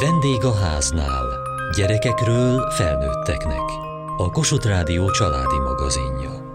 Vendég 0.00 0.44
a 0.44 0.54
háznál. 0.54 1.26
Gyerekekről 1.76 2.70
felnőtteknek. 2.70 3.60
A 4.16 4.30
Kossuth 4.30 4.66
Rádió 4.66 5.10
családi 5.10 5.58
magazinja. 5.58 6.46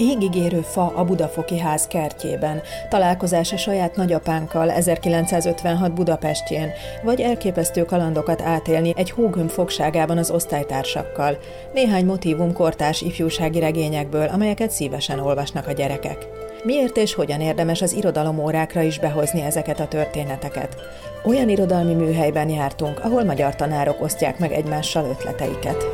Égigérő 0.00 0.60
fa 0.60 0.92
a 0.96 1.04
Budafoki 1.04 1.58
ház 1.58 1.86
kertjében, 1.86 2.62
találkozása 2.88 3.56
saját 3.56 3.96
nagyapánkkal 3.96 4.70
1956 4.70 5.94
Budapestjén, 5.94 6.70
vagy 7.02 7.20
elképesztő 7.20 7.84
kalandokat 7.84 8.42
átélni 8.42 8.92
egy 8.96 9.10
hógömb 9.10 9.50
fogságában 9.50 10.18
az 10.18 10.30
osztálytársakkal, 10.30 11.38
néhány 11.72 12.04
motívum 12.04 12.52
kortárs 12.52 13.00
ifjúsági 13.00 13.58
regényekből, 13.58 14.28
amelyeket 14.28 14.70
szívesen 14.70 15.18
olvasnak 15.18 15.66
a 15.66 15.72
gyerekek. 15.72 16.26
Miért 16.64 16.96
és 16.96 17.14
hogyan 17.14 17.40
érdemes 17.40 17.82
az 17.82 17.92
irodalomórákra 17.92 18.80
is 18.80 18.98
behozni 18.98 19.40
ezeket 19.40 19.80
a 19.80 19.88
történeteket? 19.88 20.76
Olyan 21.24 21.48
irodalmi 21.48 21.94
műhelyben 21.94 22.48
jártunk, 22.48 23.04
ahol 23.04 23.24
magyar 23.24 23.56
tanárok 23.56 24.02
osztják 24.02 24.38
meg 24.38 24.52
egymással 24.52 25.04
ötleteiket. 25.04 25.86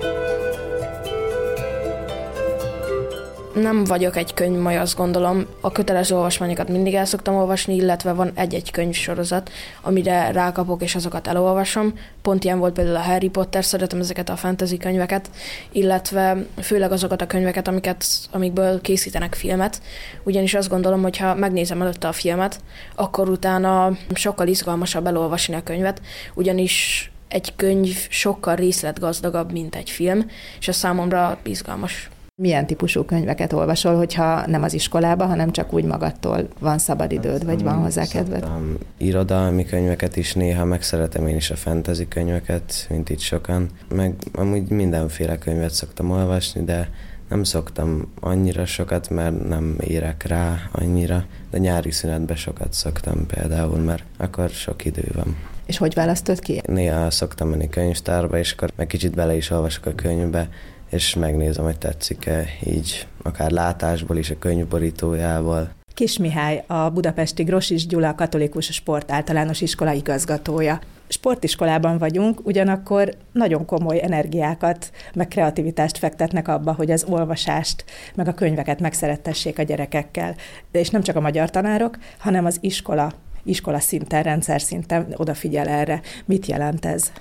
Nem 3.60 3.84
vagyok 3.84 4.16
egy 4.16 4.34
könyvmaj, 4.34 4.78
azt 4.78 4.96
gondolom. 4.96 5.46
A 5.60 5.72
kötelező 5.72 6.14
olvasmányokat 6.14 6.68
mindig 6.68 6.94
el 6.94 7.04
szoktam 7.04 7.34
olvasni, 7.34 7.74
illetve 7.74 8.12
van 8.12 8.30
egy-egy 8.34 8.70
könyvsorozat, 8.70 9.50
amire 9.82 10.30
rákapok, 10.30 10.82
és 10.82 10.94
azokat 10.94 11.26
elolvasom. 11.26 11.92
Pont 12.22 12.44
ilyen 12.44 12.58
volt 12.58 12.72
például 12.72 12.96
a 12.96 13.00
Harry 13.00 13.28
Potter, 13.28 13.64
szeretem 13.64 14.00
ezeket 14.00 14.28
a 14.28 14.36
fantasy 14.36 14.76
könyveket, 14.76 15.30
illetve 15.72 16.36
főleg 16.60 16.92
azokat 16.92 17.22
a 17.22 17.26
könyveket, 17.26 17.68
amiket, 17.68 18.04
amikből 18.30 18.80
készítenek 18.80 19.34
filmet. 19.34 19.82
Ugyanis 20.22 20.54
azt 20.54 20.68
gondolom, 20.68 21.02
hogy 21.02 21.16
ha 21.16 21.34
megnézem 21.34 21.82
előtte 21.82 22.08
a 22.08 22.12
filmet, 22.12 22.60
akkor 22.94 23.28
utána 23.28 23.96
sokkal 24.14 24.46
izgalmasabb 24.46 25.06
elolvasni 25.06 25.54
a 25.54 25.62
könyvet, 25.62 26.00
ugyanis 26.34 27.10
egy 27.28 27.52
könyv 27.56 27.96
sokkal 28.08 28.54
részletgazdagabb, 28.54 29.52
mint 29.52 29.74
egy 29.74 29.90
film, 29.90 30.30
és 30.58 30.68
a 30.68 30.72
számomra 30.72 31.38
izgalmas. 31.42 32.10
Milyen 32.42 32.66
típusú 32.66 33.04
könyveket 33.04 33.52
olvasol, 33.52 33.96
hogyha 33.96 34.46
nem 34.46 34.62
az 34.62 34.72
iskolába, 34.72 35.26
hanem 35.26 35.50
csak 35.50 35.72
úgy 35.72 35.84
magadtól 35.84 36.48
van 36.58 36.78
szabadidőd, 36.78 37.44
vagy 37.44 37.62
van 37.62 37.74
hozzá 37.74 38.06
kedved? 38.06 38.48
Irodalmi 38.96 39.64
könyveket 39.64 40.16
is 40.16 40.34
néha, 40.34 40.64
meg 40.64 40.82
szeretem 40.82 41.26
én 41.26 41.36
is 41.36 41.50
a 41.50 41.56
fantasy 41.56 42.08
könyveket, 42.08 42.86
mint 42.90 43.10
itt 43.10 43.18
sokan. 43.18 43.68
Meg 43.88 44.14
amúgy 44.32 44.68
mindenféle 44.68 45.38
könyvet 45.38 45.70
szoktam 45.70 46.10
olvasni, 46.10 46.64
de 46.64 46.90
nem 47.28 47.44
szoktam 47.44 48.12
annyira 48.20 48.66
sokat, 48.66 49.10
mert 49.10 49.48
nem 49.48 49.76
érek 49.80 50.26
rá 50.26 50.56
annyira, 50.72 51.24
de 51.50 51.58
nyári 51.58 51.90
szünetben 51.90 52.36
sokat 52.36 52.72
szoktam 52.72 53.26
például, 53.26 53.78
mert 53.78 54.04
akkor 54.16 54.48
sok 54.48 54.84
idő 54.84 55.04
van. 55.14 55.36
És 55.66 55.78
hogy 55.78 55.94
választod 55.94 56.38
ki? 56.38 56.62
Néha 56.66 57.10
szoktam 57.10 57.48
menni 57.48 57.68
könyvtárba, 57.68 58.38
és 58.38 58.52
akkor 58.52 58.70
meg 58.76 58.86
kicsit 58.86 59.14
bele 59.14 59.36
is 59.36 59.50
olvasok 59.50 59.86
a 59.86 59.94
könyvbe, 59.94 60.48
és 60.90 61.14
megnézem, 61.14 61.64
hogy 61.64 61.78
tetszik-e 61.78 62.44
így, 62.64 63.06
akár 63.22 63.50
látásból 63.50 64.16
is, 64.16 64.30
a 64.30 64.38
könyvborítójával. 64.38 65.70
Kis 65.94 66.18
Mihály, 66.18 66.64
a 66.66 66.90
budapesti 66.90 67.42
Grosis 67.42 67.86
Gyula 67.86 68.14
Katolikus 68.14 68.64
Sport 68.66 69.10
Általános 69.10 69.60
Iskola 69.60 69.92
igazgatója. 69.92 70.80
Sportiskolában 71.08 71.98
vagyunk, 71.98 72.46
ugyanakkor 72.46 73.14
nagyon 73.32 73.64
komoly 73.64 74.02
energiákat, 74.02 74.90
meg 75.14 75.28
kreativitást 75.28 75.98
fektetnek 75.98 76.48
abba, 76.48 76.72
hogy 76.72 76.90
az 76.90 77.04
olvasást, 77.08 77.84
meg 78.14 78.28
a 78.28 78.34
könyveket 78.34 78.80
megszerettessék 78.80 79.58
a 79.58 79.62
gyerekekkel. 79.62 80.34
És 80.72 80.90
nem 80.90 81.02
csak 81.02 81.16
a 81.16 81.20
magyar 81.20 81.50
tanárok, 81.50 81.98
hanem 82.18 82.44
az 82.44 82.58
iskola, 82.60 83.12
iskola 83.44 83.80
szinten, 83.80 84.22
rendszer 84.22 84.60
szinten 84.60 85.14
odafigyel 85.16 85.68
erre. 85.68 86.00
Mit 86.24 86.46
jelent 86.46 86.84
ez? 86.84 87.12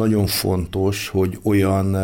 Nagyon 0.00 0.26
fontos, 0.26 1.08
hogy 1.08 1.38
olyan 1.42 1.96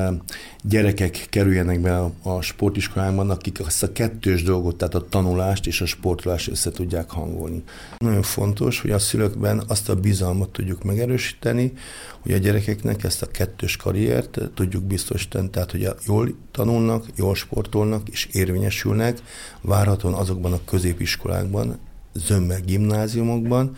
gyerekek 0.62 1.26
kerüljenek 1.30 1.80
be 1.80 1.98
a 2.22 2.40
sportiskolánkban, 2.40 3.30
akik 3.30 3.60
azt 3.60 3.82
a 3.82 3.92
kettős 3.92 4.42
dolgot, 4.42 4.76
tehát 4.76 4.94
a 4.94 5.08
tanulást 5.08 5.66
és 5.66 5.80
a 5.80 5.86
sportolást 5.86 6.48
össze 6.48 6.70
tudják 6.70 7.10
hangolni. 7.10 7.62
Nagyon 7.98 8.22
fontos, 8.22 8.80
hogy 8.80 8.90
a 8.90 8.98
szülőkben 8.98 9.62
azt 9.66 9.88
a 9.88 9.94
bizalmat 9.94 10.48
tudjuk 10.48 10.84
megerősíteni, 10.84 11.72
hogy 12.20 12.32
a 12.32 12.36
gyerekeknek 12.36 13.04
ezt 13.04 13.22
a 13.22 13.30
kettős 13.30 13.76
karriert 13.76 14.40
tudjuk 14.54 14.84
biztosítani, 14.84 15.50
tehát 15.50 15.70
hogy 15.70 15.88
jól 16.06 16.34
tanulnak, 16.50 17.06
jól 17.16 17.34
sportolnak 17.34 18.08
és 18.08 18.28
érvényesülnek, 18.32 19.22
várhatóan 19.60 20.14
azokban 20.14 20.52
a 20.52 20.64
középiskolákban, 20.64 21.78
zömmel 22.12 22.60
gimnáziumokban, 22.60 23.76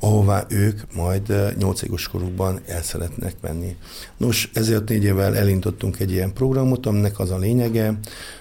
ahová 0.00 0.46
ők 0.48 0.80
majd 0.94 1.54
8 1.58 1.82
éves 1.82 2.08
korukban 2.08 2.60
el 2.66 2.82
szeretnek 2.82 3.34
menni. 3.40 3.76
Nos, 4.16 4.50
ezért 4.52 4.88
négy 4.88 5.04
évvel 5.04 5.36
elindítottunk 5.36 6.00
egy 6.00 6.10
ilyen 6.10 6.32
programot, 6.32 6.86
aminek 6.86 7.18
az 7.18 7.30
a 7.30 7.38
lényege, 7.38 7.98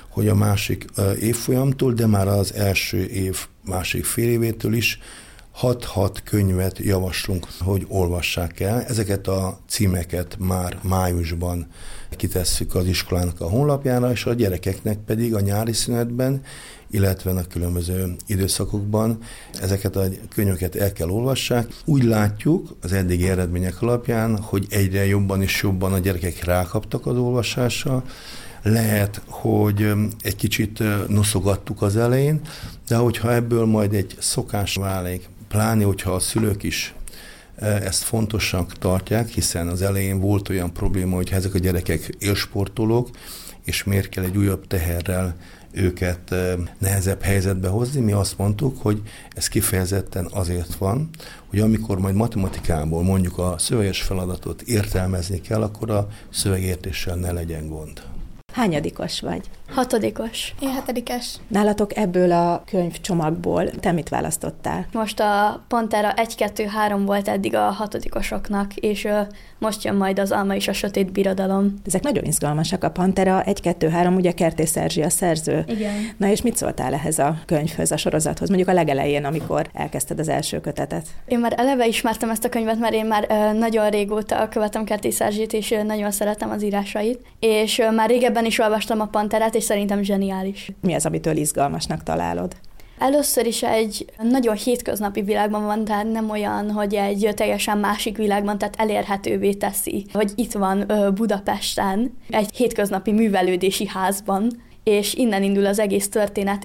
hogy 0.10 0.28
a 0.28 0.36
másik 0.36 0.86
évfolyamtól, 1.20 1.94
de 1.94 2.06
már 2.08 2.28
az 2.28 2.54
első 2.54 3.06
év 3.06 3.38
másik 3.66 4.06
fél 4.06 4.30
évétől 4.30 4.74
is 4.74 5.00
6-6 5.62 6.18
könyvet 6.24 6.78
javaslunk, 6.78 7.48
hogy 7.60 7.86
olvassák 7.88 8.60
el. 8.60 8.84
Ezeket 8.84 9.28
a 9.28 9.60
címeket 9.68 10.36
már 10.40 10.80
májusban 10.82 11.68
kitesszük 12.10 12.76
az 12.76 12.86
iskolának 12.86 13.42
a 13.42 13.50
honlapjára, 13.50 14.12
és 14.12 14.26
a 14.26 14.34
gyerekeknek 14.34 14.98
pedig 14.98 15.36
a 15.36 15.40
nyári 15.40 15.74
szünetben 15.74 16.42
illetve 16.92 17.32
a 17.32 17.44
különböző 17.50 18.16
időszakokban 18.28 19.18
ezeket 19.62 19.96
a 19.96 20.04
könyveket 20.30 20.76
el 20.76 20.92
kell 20.92 21.10
olvassák. 21.10 21.68
Úgy 21.86 22.04
látjuk 22.04 22.76
az 22.82 22.94
eddigi 22.94 23.30
eredmények 23.30 23.82
alapján, 23.82 24.38
hogy 24.38 24.66
egyre 24.70 25.06
jobban 25.06 25.42
és 25.42 25.62
jobban 25.62 25.94
a 25.94 26.00
gyerekek 26.00 26.44
rákaptak 26.44 27.06
az 27.06 27.18
olvasásra, 27.18 28.04
lehet, 28.64 29.22
hogy 29.28 29.92
egy 30.22 30.36
kicsit 30.36 30.84
noszogattuk 31.08 31.82
az 31.82 31.98
elején, 31.98 32.42
de 32.88 32.96
hogyha 32.96 33.34
ebből 33.34 33.66
majd 33.66 33.94
egy 33.94 34.16
szokás 34.20 34.76
válik, 34.76 35.30
pláne, 35.48 35.84
hogyha 35.84 36.12
a 36.12 36.20
szülők 36.20 36.64
is 36.64 36.94
ezt 37.60 38.04
fontosak 38.04 38.78
tartják, 38.78 39.28
hiszen 39.28 39.68
az 39.68 39.82
elején 39.82 40.20
volt 40.20 40.50
olyan 40.50 40.74
probléma, 40.74 41.16
hogy 41.16 41.30
ezek 41.32 41.54
a 41.54 41.60
gyerekek 41.60 42.10
élsportolók, 42.20 43.10
és 43.64 43.84
miért 43.84 44.10
kell 44.10 44.24
egy 44.24 44.38
újabb 44.38 44.68
teherrel 44.68 45.36
őket 45.72 46.36
nehezebb 46.78 47.22
helyzetbe 47.22 47.68
hozni. 47.68 48.02
Mi 48.02 48.12
azt 48.12 48.38
mondtuk, 48.38 48.82
hogy 48.82 49.02
ez 49.36 49.48
kifejezetten 49.48 50.28
azért 50.32 50.76
van, 50.76 51.10
hogy 51.48 51.60
amikor 51.60 52.00
majd 52.00 52.16
matematikából 52.16 53.04
mondjuk 53.04 53.38
a 53.38 53.56
szöveges 53.58 54.02
feladatot 54.02 54.62
értelmezni 54.62 55.42
kell, 55.42 55.62
akkor 55.62 55.92
a 55.92 56.08
szövegértéssel 56.30 57.16
ne 57.16 57.32
legyen 57.32 57.68
gond. 57.68 58.02
Hányadikos 58.56 59.22
vagy? 59.22 59.42
Hatodikos. 59.70 60.54
Én 60.60 60.70
hetedikes. 60.70 61.36
Nálatok 61.48 61.98
ebből 61.98 62.32
a 62.32 62.64
könyvcsomagból 62.66 63.70
te 63.70 63.92
mit 63.92 64.10
választottál? 64.10 64.86
Most 64.92 65.20
a 65.20 65.64
Pantera 65.68 66.14
1-2-3 66.16 67.02
volt 67.06 67.28
eddig 67.28 67.56
a 67.56 67.62
hatodikosoknak, 67.62 68.76
és 68.76 69.08
most 69.66 69.84
jön 69.84 69.96
majd 69.96 70.20
az 70.20 70.32
Alma 70.32 70.56
és 70.56 70.68
a 70.68 70.74
Sötét 70.74 71.12
Birodalom. 71.12 71.74
Ezek 71.86 72.04
nagyon 72.04 72.24
izgalmasak. 72.24 72.84
A 72.84 72.90
Pantera 72.90 73.44
1-2-3, 73.46 74.16
ugye 74.16 74.32
Kertész 74.32 74.70
Szerzsi 74.70 75.02
a 75.02 75.10
szerző. 75.10 75.64
Igen. 75.68 75.94
Na 76.18 76.28
és 76.28 76.42
mit 76.42 76.56
szóltál 76.56 76.94
ehhez 76.94 77.20
a 77.20 77.38
könyvhöz, 77.46 77.92
a 77.92 77.98
sorozathoz? 77.98 78.48
Mondjuk 78.48 78.70
a 78.70 78.74
legelején, 78.74 79.26
amikor 79.26 79.70
elkezdted 79.74 80.20
az 80.20 80.28
első 80.28 80.60
kötetet. 80.60 81.08
Én 81.28 81.40
már 81.40 81.54
eleve 81.58 81.88
ismertem 81.88 82.30
ezt 82.30 82.46
a 82.46 82.50
könyvet, 82.50 82.80
mert 82.80 82.94
én 82.94 83.06
már 83.06 83.54
nagyon 83.58 83.90
régóta 83.90 84.50
követem 84.50 84.84
Kertész 84.84 85.16
Szerzsit, 85.16 85.54
és 85.54 85.76
nagyon 85.86 86.12
szeretem 86.12 86.50
az 86.50 86.64
írásait. 86.64 87.20
És 87.40 87.82
már 87.96 88.10
régebben 88.10 88.46
is 88.46 88.60
olvastam 88.60 89.00
a 89.00 89.06
Panterát, 89.06 89.56
és 89.56 89.64
szerintem 89.64 90.04
zseniális. 90.04 90.72
Mi 90.82 90.94
az, 90.94 91.06
amitől 91.06 91.38
izgalmasnak 91.38 92.04
találod? 92.04 92.56
Először 92.98 93.46
is 93.46 93.64
egy 93.64 94.06
nagyon 94.22 94.56
hétköznapi 94.56 95.22
világban 95.22 95.66
van, 95.66 95.86
tehát 95.86 96.12
nem 96.12 96.30
olyan, 96.30 96.72
hogy 96.72 96.94
egy 96.94 97.32
teljesen 97.36 97.78
másik 97.78 98.18
világban, 98.18 98.58
tehát 98.58 98.76
elérhetővé 98.78 99.54
teszi, 99.54 100.06
hogy 100.14 100.32
itt 100.36 100.52
van 100.52 100.92
Budapesten, 101.16 102.18
egy 102.30 102.56
hétköznapi 102.56 103.12
művelődési 103.12 103.88
házban, 103.88 104.64
és 104.84 105.14
innen 105.14 105.44
indul 105.44 105.66
az 105.66 105.80
egész 105.80 106.10
történet. 106.10 106.64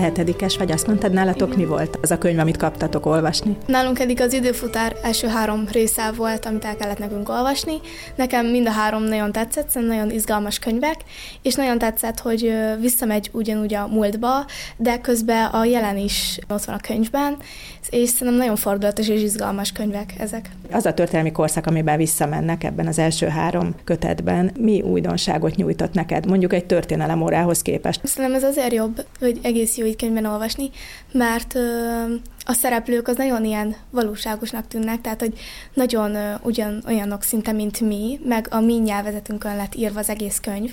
Hetedikes 0.00 0.56
vagy, 0.56 0.72
azt 0.72 0.86
mondtad, 0.86 1.12
nálatok 1.12 1.56
mi 1.56 1.64
volt 1.64 1.98
az 2.02 2.10
a 2.10 2.18
könyv, 2.18 2.38
amit 2.38 2.56
kaptatok 2.56 3.06
olvasni? 3.06 3.56
Nálunk 3.66 3.98
eddig 3.98 4.20
az 4.20 4.32
időfutár 4.32 4.96
első 5.02 5.26
három 5.26 5.64
része 5.72 6.10
volt, 6.16 6.46
amit 6.46 6.64
el 6.64 6.76
kellett 6.76 6.98
nekünk 6.98 7.28
olvasni. 7.28 7.74
Nekem 8.16 8.46
mind 8.46 8.66
a 8.66 8.70
három 8.70 9.02
nagyon 9.02 9.32
tetszett, 9.32 9.68
szerintem 9.68 9.96
nagyon 9.96 10.14
izgalmas 10.14 10.58
könyvek, 10.58 10.96
és 11.42 11.54
nagyon 11.54 11.78
tetszett, 11.78 12.18
hogy 12.20 12.52
visszamegy 12.80 13.28
ugyanúgy 13.32 13.74
a 13.74 13.86
múltba, 13.86 14.44
de 14.76 14.98
közben 14.98 15.46
a 15.46 15.64
jelen 15.64 15.96
is 15.96 16.38
ott 16.48 16.64
van 16.64 16.74
a 16.74 16.86
könyvben, 16.86 17.36
és 17.90 18.08
szerintem 18.08 18.36
nagyon 18.36 18.56
fordulatos 18.56 19.08
és 19.08 19.22
izgalmas 19.22 19.72
könyvek 19.72 20.14
ezek. 20.18 20.50
Az 20.70 20.86
a 20.86 20.94
történelmi 20.94 21.32
korszak, 21.32 21.66
amiben 21.66 21.96
visszamennek 21.96 22.64
ebben 22.64 22.86
az 22.86 22.98
első 22.98 23.26
három 23.26 23.74
kötetben, 23.84 24.50
mi 24.58 24.82
újdonságot 24.82 25.56
nyújtott 25.56 25.92
neked, 25.92 26.26
mondjuk 26.26 26.52
egy 26.52 26.64
történelem 26.64 27.22
órához 27.22 27.62
képest? 27.62 28.00
Szerintem 28.06 28.42
ez 28.42 28.44
azért 28.44 28.72
jobb, 28.72 29.04
hogy 29.18 29.38
egész 29.42 29.76
jó 29.76 29.86
így 29.90 29.96
könyvben 29.96 30.24
olvasni, 30.24 30.70
mert 31.12 31.54
a 32.44 32.52
szereplők 32.52 33.08
az 33.08 33.16
nagyon 33.16 33.44
ilyen 33.44 33.76
valóságosnak 33.90 34.68
tűnnek, 34.68 35.00
tehát 35.00 35.20
hogy 35.20 35.38
nagyon 35.74 36.38
ugyan 36.42 36.82
olyanok 36.86 37.22
szinte, 37.22 37.52
mint 37.52 37.80
mi, 37.80 38.20
meg 38.24 38.46
a 38.50 38.60
mi 38.60 38.74
nyelvezetünkön 38.74 39.56
lett 39.56 39.74
írva 39.74 39.98
az 39.98 40.08
egész 40.08 40.38
könyv, 40.38 40.72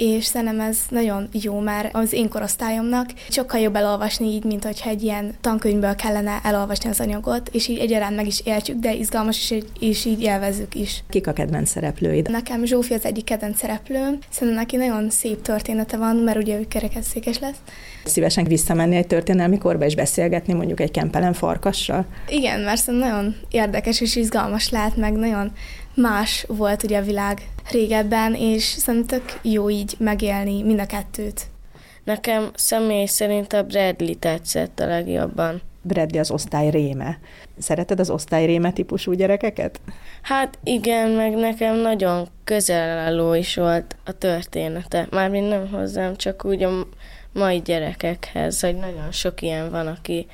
és 0.00 0.24
szerintem 0.24 0.60
ez 0.60 0.78
nagyon 0.88 1.28
jó 1.32 1.58
már 1.58 1.90
az 1.92 2.12
én 2.12 2.28
korosztályomnak. 2.28 3.10
Sokkal 3.28 3.60
jobb 3.60 3.76
elolvasni 3.76 4.26
így, 4.26 4.44
mint 4.44 4.64
hogyha 4.64 4.90
egy 4.90 5.02
ilyen 5.02 5.34
tankönyvből 5.40 5.94
kellene 5.94 6.40
elolvasni 6.42 6.90
az 6.90 7.00
anyagot, 7.00 7.48
és 7.52 7.68
így 7.68 7.78
egyaránt 7.78 8.16
meg 8.16 8.26
is 8.26 8.40
éltjük, 8.44 8.78
de 8.78 8.94
izgalmas, 8.94 9.50
és, 9.50 9.64
és 9.80 10.04
így 10.04 10.22
élvezzük 10.22 10.74
is. 10.74 11.02
Kik 11.08 11.26
a 11.26 11.32
kedvenc 11.32 11.70
szereplőid? 11.70 12.30
Nekem 12.30 12.64
Zsófi 12.64 12.94
az 12.94 13.04
egyik 13.04 13.24
kedvenc 13.24 13.58
szereplőm. 13.58 14.18
Szerintem 14.30 14.62
neki 14.62 14.76
nagyon 14.76 15.10
szép 15.10 15.42
története 15.42 15.96
van, 15.96 16.16
mert 16.16 16.38
ugye 16.38 16.58
ő 16.58 16.68
kerekesszékes 16.68 17.38
lesz. 17.38 17.56
Szívesen 18.04 18.44
visszamenni 18.44 18.96
egy 18.96 19.06
történelmi 19.06 19.58
korba 19.58 19.84
és 19.84 19.94
beszélgetni 19.94 20.52
mondjuk 20.52 20.80
egy 20.80 20.90
kempelen 20.90 21.32
farkassal? 21.32 22.06
Igen, 22.28 22.60
mert 22.60 22.80
szerintem 22.80 23.08
nagyon 23.08 23.36
érdekes 23.50 24.00
és 24.00 24.16
izgalmas 24.16 24.70
lehet, 24.70 24.96
meg 24.96 25.12
nagyon 25.12 25.52
más 25.94 26.44
volt 26.48 26.82
ugye 26.82 26.98
a 26.98 27.02
világ 27.02 27.42
régebben, 27.70 28.34
és 28.34 28.62
szerintem 28.62 29.22
jó 29.42 29.70
így 29.70 29.94
megélni 29.98 30.62
mind 30.62 30.80
a 30.80 30.86
kettőt. 30.86 31.46
Nekem 32.04 32.50
személy 32.54 33.06
szerint 33.06 33.52
a 33.52 33.62
Bradley 33.62 34.14
tetszett 34.14 34.80
a 34.80 34.86
legjobban. 34.86 35.60
Bradley 35.82 36.20
az 36.20 36.30
osztály 36.30 36.70
réme. 36.70 37.18
Szereted 37.58 38.00
az 38.00 38.10
osztály 38.10 38.46
réme 38.46 38.72
típusú 38.72 39.12
gyerekeket? 39.12 39.80
Hát 40.22 40.58
igen, 40.64 41.10
meg 41.10 41.34
nekem 41.34 41.76
nagyon 41.76 42.28
közel 42.44 42.98
álló 42.98 43.34
is 43.34 43.56
volt 43.56 43.96
a 44.04 44.12
története. 44.12 45.06
Mármint 45.10 45.48
nem 45.48 45.68
hozzám, 45.68 46.16
csak 46.16 46.44
úgy 46.44 46.62
a 46.62 46.86
mai 47.32 47.60
gyerekekhez, 47.60 48.60
hogy 48.60 48.76
nagyon 48.76 49.12
sok 49.12 49.42
ilyen 49.42 49.70
van, 49.70 49.86
aki, 49.86 50.26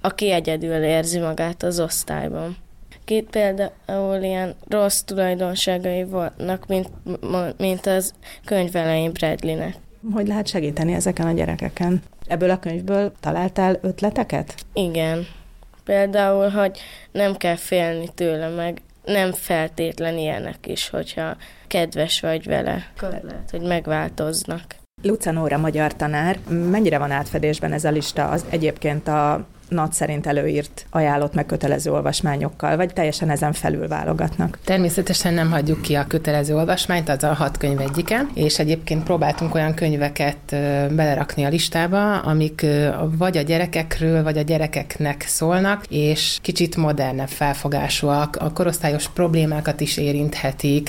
aki 0.00 0.30
egyedül 0.30 0.82
érzi 0.82 1.18
magát 1.18 1.62
az 1.62 1.80
osztályban. 1.80 2.56
Két 3.04 3.30
például 3.30 4.22
ilyen 4.22 4.54
rossz 4.68 5.00
tulajdonságai 5.00 6.04
vannak, 6.04 6.66
mint, 6.66 6.88
mint 7.56 7.86
az 7.86 8.14
könyv 8.44 8.76
elején 8.76 9.12
Bradleynek. 9.12 9.74
Hogy 10.12 10.26
lehet 10.26 10.46
segíteni 10.46 10.92
ezeken 10.92 11.26
a 11.26 11.32
gyerekeken? 11.32 12.02
Ebből 12.26 12.50
a 12.50 12.58
könyvből 12.58 13.12
találtál 13.20 13.78
ötleteket? 13.80 14.54
Igen. 14.72 15.26
Például, 15.84 16.48
hogy 16.48 16.78
nem 17.12 17.36
kell 17.36 17.56
félni 17.56 18.08
tőle, 18.14 18.48
meg 18.48 18.82
nem 19.04 19.32
feltétlen 19.32 20.18
ilyenek 20.18 20.66
is, 20.66 20.88
hogyha 20.88 21.36
kedves 21.66 22.20
vagy 22.20 22.44
vele. 22.44 22.86
Lehet, 23.00 23.50
hogy 23.50 23.60
megváltoznak. 23.60 24.62
Luca 25.02 25.58
magyar 25.58 25.96
tanár, 25.96 26.38
mennyire 26.48 26.98
van 26.98 27.10
átfedésben 27.10 27.72
ez 27.72 27.84
a 27.84 27.90
lista 27.90 28.28
az 28.28 28.44
egyébként 28.50 29.08
a 29.08 29.46
NAT 29.72 29.92
szerint 29.92 30.26
előírt 30.26 30.86
ajánlott 30.90 31.34
meg 31.34 31.46
kötelező 31.46 31.90
olvasmányokkal, 31.92 32.76
vagy 32.76 32.92
teljesen 32.92 33.30
ezen 33.30 33.52
felül 33.52 33.88
válogatnak? 33.88 34.58
Természetesen 34.64 35.34
nem 35.34 35.50
hagyjuk 35.50 35.82
ki 35.82 35.94
a 35.94 36.06
kötelező 36.06 36.54
olvasmányt, 36.54 37.08
az 37.08 37.22
a 37.22 37.34
hat 37.34 37.56
könyv 37.56 37.80
egyike, 37.80 38.26
és 38.34 38.58
egyébként 38.58 39.02
próbáltunk 39.02 39.54
olyan 39.54 39.74
könyveket 39.74 40.36
belerakni 40.94 41.44
a 41.44 41.48
listába, 41.48 42.18
amik 42.18 42.66
vagy 43.18 43.36
a 43.36 43.42
gyerekekről, 43.42 44.22
vagy 44.22 44.38
a 44.38 44.42
gyerekeknek 44.42 45.24
szólnak, 45.26 45.84
és 45.88 46.38
kicsit 46.42 46.76
modernebb 46.76 47.28
felfogásúak, 47.28 48.36
a 48.36 48.52
korosztályos 48.52 49.08
problémákat 49.08 49.80
is 49.80 49.96
érinthetik. 49.96 50.88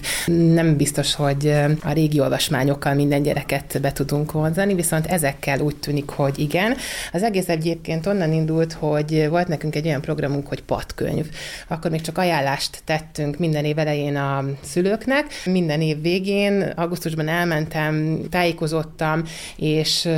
Nem 0.53 0.77
biztos, 0.77 1.15
hogy 1.15 1.53
a 1.83 1.91
régi 1.91 2.19
olvasmányokkal 2.19 2.93
minden 2.93 3.23
gyereket 3.23 3.81
be 3.81 3.91
tudunk 3.91 4.31
vonzani, 4.31 4.73
viszont 4.73 5.05
ezekkel 5.05 5.59
úgy 5.59 5.75
tűnik, 5.75 6.09
hogy 6.09 6.39
igen. 6.39 6.75
Az 7.11 7.23
egész 7.23 7.49
egyébként 7.49 8.05
onnan 8.05 8.33
indult, 8.33 8.72
hogy 8.73 9.27
volt 9.29 9.47
nekünk 9.47 9.75
egy 9.75 9.87
olyan 9.87 10.01
programunk, 10.01 10.47
hogy 10.47 10.63
patkönyv. 10.63 11.29
Akkor 11.67 11.91
még 11.91 12.01
csak 12.01 12.17
ajánlást 12.17 12.81
tettünk 12.85 13.37
minden 13.37 13.65
év 13.65 13.77
elején 13.77 14.15
a 14.15 14.45
szülőknek. 14.61 15.25
Minden 15.45 15.81
év 15.81 16.01
végén, 16.01 16.61
augusztusban 16.75 17.27
elmentem, 17.27 18.19
tájékozottam, 18.29 19.23
és 19.55 20.09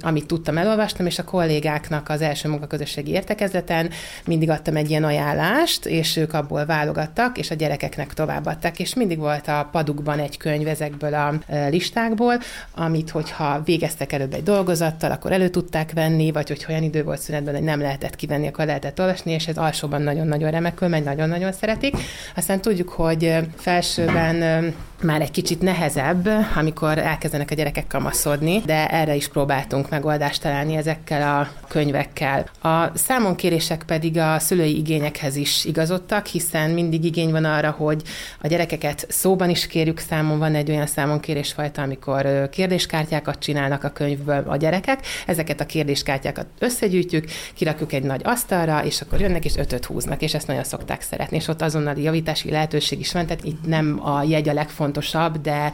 amit 0.00 0.26
tudtam, 0.26 0.58
elolvastam, 0.58 1.06
és 1.06 1.18
a 1.18 1.24
kollégáknak 1.24 2.08
az 2.08 2.20
első 2.20 2.48
munkaközösségi 2.48 3.10
értekezleten 3.10 3.90
mindig 4.24 4.50
adtam 4.50 4.76
egy 4.76 4.90
ilyen 4.90 5.04
ajánlást, 5.04 5.86
és 5.86 6.16
ők 6.16 6.32
abból 6.32 6.66
válogattak, 6.66 7.38
és 7.38 7.50
a 7.50 7.54
gyerekeknek 7.54 8.14
továbbadták, 8.14 8.78
és 8.78 8.94
mindig 8.94 9.18
volt 9.18 9.48
a 9.48 9.68
padukban 9.72 10.18
egy 10.18 10.36
könyv 10.36 10.66
ezekből 10.66 11.14
a 11.14 11.34
listákból, 11.70 12.34
amit, 12.74 13.10
hogyha 13.10 13.62
végeztek 13.64 14.12
előbb 14.12 14.34
egy 14.34 14.42
dolgozattal, 14.42 15.10
akkor 15.10 15.32
elő 15.32 15.48
tudták 15.48 15.92
venni, 15.92 16.30
vagy 16.30 16.48
hogy 16.48 16.64
olyan 16.68 16.82
idő 16.82 17.04
volt 17.04 17.20
szünetben, 17.20 17.54
hogy 17.54 17.62
nem 17.62 17.80
lehet 17.80 17.99
lehetett 18.00 18.18
kivenni, 18.18 18.46
akkor 18.46 18.66
lehetett 18.66 19.00
olvasni, 19.00 19.32
és 19.32 19.46
ez 19.46 19.56
alsóban 19.56 20.02
nagyon-nagyon 20.02 20.50
remekül 20.50 20.88
megy, 20.88 21.04
nagyon-nagyon 21.04 21.52
szeretik. 21.52 21.96
Aztán 22.36 22.60
tudjuk, 22.60 22.88
hogy 22.88 23.36
felsőben 23.56 24.74
már 25.02 25.20
egy 25.20 25.30
kicsit 25.30 25.60
nehezebb, 25.60 26.28
amikor 26.54 26.98
elkezdenek 26.98 27.50
a 27.50 27.54
gyerekek 27.54 27.86
kamaszodni, 27.86 28.62
de 28.66 28.88
erre 28.88 29.14
is 29.14 29.28
próbáltunk 29.28 29.90
megoldást 29.90 30.42
találni 30.42 30.76
ezekkel 30.76 31.40
a 31.40 31.48
könyvekkel. 31.68 32.46
A 32.62 32.98
számonkérések 32.98 33.82
pedig 33.86 34.18
a 34.18 34.38
szülői 34.38 34.76
igényekhez 34.76 35.36
is 35.36 35.64
igazodtak, 35.64 36.26
hiszen 36.26 36.70
mindig 36.70 37.04
igény 37.04 37.30
van 37.30 37.44
arra, 37.44 37.70
hogy 37.70 38.02
a 38.42 38.46
gyerekeket 38.46 39.06
szóban 39.08 39.50
is 39.50 39.66
kérjük 39.66 39.98
számon, 39.98 40.38
van 40.38 40.54
egy 40.54 40.70
olyan 40.70 40.86
számonkérésfajta, 40.86 41.82
amikor 41.82 42.48
kérdéskártyákat 42.50 43.38
csinálnak 43.38 43.84
a 43.84 43.88
könyvből 43.88 44.44
a 44.46 44.56
gyerekek, 44.56 45.06
ezeket 45.26 45.60
a 45.60 45.66
kérdéskártyákat 45.66 46.46
összegyűjtjük, 46.58 47.24
kirakjuk 47.54 47.79
egy 47.88 48.02
nagy 48.02 48.20
asztalra, 48.24 48.84
és 48.84 49.00
akkor 49.00 49.20
jönnek 49.20 49.44
és 49.44 49.56
ötöt 49.56 49.84
húznak, 49.84 50.22
és 50.22 50.34
ezt 50.34 50.46
nagyon 50.46 50.64
szokták 50.64 51.02
szeretni, 51.02 51.36
és 51.36 51.48
ott 51.48 51.62
azonnali 51.62 52.02
javítási 52.02 52.50
lehetőség 52.50 53.00
is 53.00 53.12
van, 53.12 53.26
tehát 53.26 53.44
itt 53.44 53.66
nem 53.66 54.00
a 54.06 54.22
jegy 54.22 54.48
a 54.48 54.52
legfontosabb, 54.52 55.08
fontosabb, 55.10 55.40
de 55.40 55.72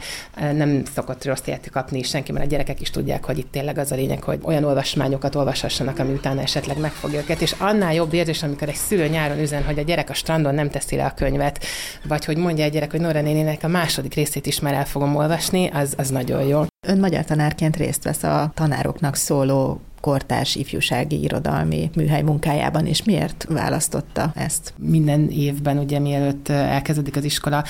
nem 0.53 0.83
szokott 0.93 1.25
rossz 1.25 1.41
ilyet 1.45 1.69
kapni 1.71 2.03
senki, 2.03 2.31
mert 2.31 2.45
a 2.45 2.47
gyerekek 2.47 2.81
is 2.81 2.89
tudják, 2.89 3.25
hogy 3.25 3.37
itt 3.37 3.51
tényleg 3.51 3.77
az 3.77 3.91
a 3.91 3.95
lényeg, 3.95 4.23
hogy 4.23 4.39
olyan 4.43 4.63
olvasmányokat 4.63 5.35
olvashassanak, 5.35 5.99
ami 5.99 6.13
utána 6.13 6.41
esetleg 6.41 6.79
megfogja 6.79 7.19
őket, 7.19 7.41
és 7.41 7.55
annál 7.57 7.93
jobb 7.93 8.13
érzés, 8.13 8.43
amikor 8.43 8.69
egy 8.69 8.75
szülő 8.75 9.07
nyáron 9.07 9.39
üzen, 9.39 9.63
hogy 9.63 9.79
a 9.79 9.81
gyerek 9.81 10.09
a 10.09 10.13
strandon 10.13 10.53
nem 10.53 10.69
teszi 10.69 10.95
le 10.95 11.05
a 11.05 11.13
könyvet, 11.13 11.63
vagy 12.07 12.25
hogy 12.25 12.37
mondja 12.37 12.63
egy 12.63 12.71
gyerek, 12.71 12.91
hogy 12.91 13.01
Nora 13.01 13.21
nénének 13.21 13.63
a 13.63 13.67
második 13.67 14.13
részét 14.13 14.45
is 14.45 14.59
már 14.59 14.73
el 14.73 14.85
fogom 14.85 15.15
olvasni, 15.15 15.69
az, 15.73 15.93
az 15.97 16.09
nagyon 16.09 16.43
jó. 16.43 16.65
Ön 16.87 16.99
magyar 16.99 17.25
tanárként 17.25 17.75
részt 17.75 18.03
vesz 18.03 18.23
a 18.23 18.51
tanároknak 18.53 19.15
szóló 19.15 19.81
kortárs 20.07 20.55
ifjúsági 20.55 21.23
irodalmi 21.23 21.89
műhely 21.95 22.21
munkájában, 22.21 22.85
és 22.85 23.03
miért 23.03 23.45
választotta 23.49 24.31
ezt? 24.35 24.73
Minden 24.77 25.29
évben, 25.29 25.77
ugye 25.77 25.99
mielőtt 25.99 26.49
elkezdődik 26.49 27.15
az 27.15 27.23
iskola, 27.23 27.63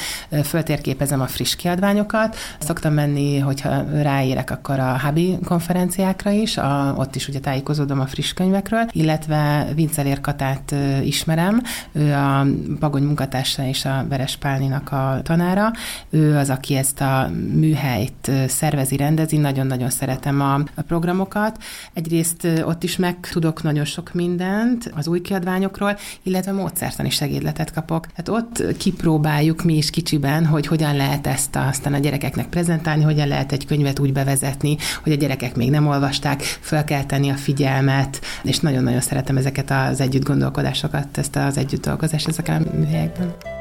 föltérképezem 0.44 1.22
a 1.22 1.28
friss 1.28 1.56
kiadványokat. 1.56 2.36
Szoktam 2.60 2.94
menni, 2.94 3.40
hogyha 3.40 4.02
ráérek, 4.02 4.52
akkor 4.52 4.80
a 4.80 4.98
Habi 4.98 5.38
konferenciákra 5.46 6.32
is, 6.32 6.58
a, 6.58 6.94
ott 6.98 7.16
is 7.16 7.28
ugye 7.28 7.40
tájékozódom 7.40 8.00
a 8.00 8.06
friss 8.06 8.34
könyvekről, 8.34 8.86
illetve 8.92 9.68
Vincelér 9.76 10.22
Katát 10.22 10.76
ismerem, 11.04 11.62
ő 11.92 12.14
a 12.14 12.46
Bagony 12.80 13.04
munkatársa 13.04 13.68
és 13.68 13.86
a 13.86 14.06
Veres 14.10 14.36
Pálninak 14.36 14.92
a 14.92 15.20
tanára. 15.24 15.72
Ő 16.10 16.36
az, 16.36 16.50
aki 16.50 16.76
ezt 16.76 17.02
a 17.02 17.30
műhelyt 17.54 18.32
szervezi, 18.48 18.98
rendezi, 18.98 19.38
nagyon-nagyon 19.38 19.90
szeretem 19.90 20.42
a, 20.42 20.54
a 20.54 20.82
programokat. 20.88 21.58
Egyrészt 21.94 22.27
Egyrészt 22.28 22.66
ott 22.68 22.84
is 22.84 22.98
megtudok 22.98 23.64
nagyon 23.64 23.86
sok 23.86 24.14
mindent 24.14 24.92
az 24.96 25.08
új 25.08 25.22
kiadványokról, 25.22 25.98
illetve 26.24 26.52
módszertani 26.52 27.10
segédletet 27.10 27.74
kapok. 27.74 28.08
Tehát 28.08 28.42
ott 28.42 28.78
kipróbáljuk 28.78 29.64
mi 29.64 29.78
is 29.78 29.90
kicsiben, 29.90 30.46
hogy 30.46 30.68
hogyan 30.68 30.96
lehet 30.96 31.28
ezt 31.28 31.56
aztán 31.56 31.94
a 31.94 31.98
gyerekeknek 31.98 32.48
prezentálni, 32.48 33.04
hogyan 33.04 33.28
lehet 33.28 33.52
egy 33.52 33.66
könyvet 33.66 34.00
úgy 34.00 34.14
bevezetni, 34.14 34.78
hogy 35.04 35.12
a 35.12 35.16
gyerekek 35.16 35.56
még 35.56 35.70
nem 35.70 35.88
olvasták, 35.88 36.42
fel 36.42 36.84
kell 36.84 37.04
tenni 37.04 37.30
a 37.30 37.36
figyelmet, 37.36 38.22
és 38.44 38.60
nagyon-nagyon 38.60 39.02
szeretem 39.02 39.38
ezeket 39.38 39.72
az 39.72 40.02
együtt 40.02 40.26
gondolkodásokat, 40.26 41.18
ezt 41.18 41.36
az 41.36 41.58
együtt 41.58 41.86
dolgozást 41.86 42.28
ezeken 42.28 42.62
a 42.62 42.76
műhelyekben. 42.78 43.57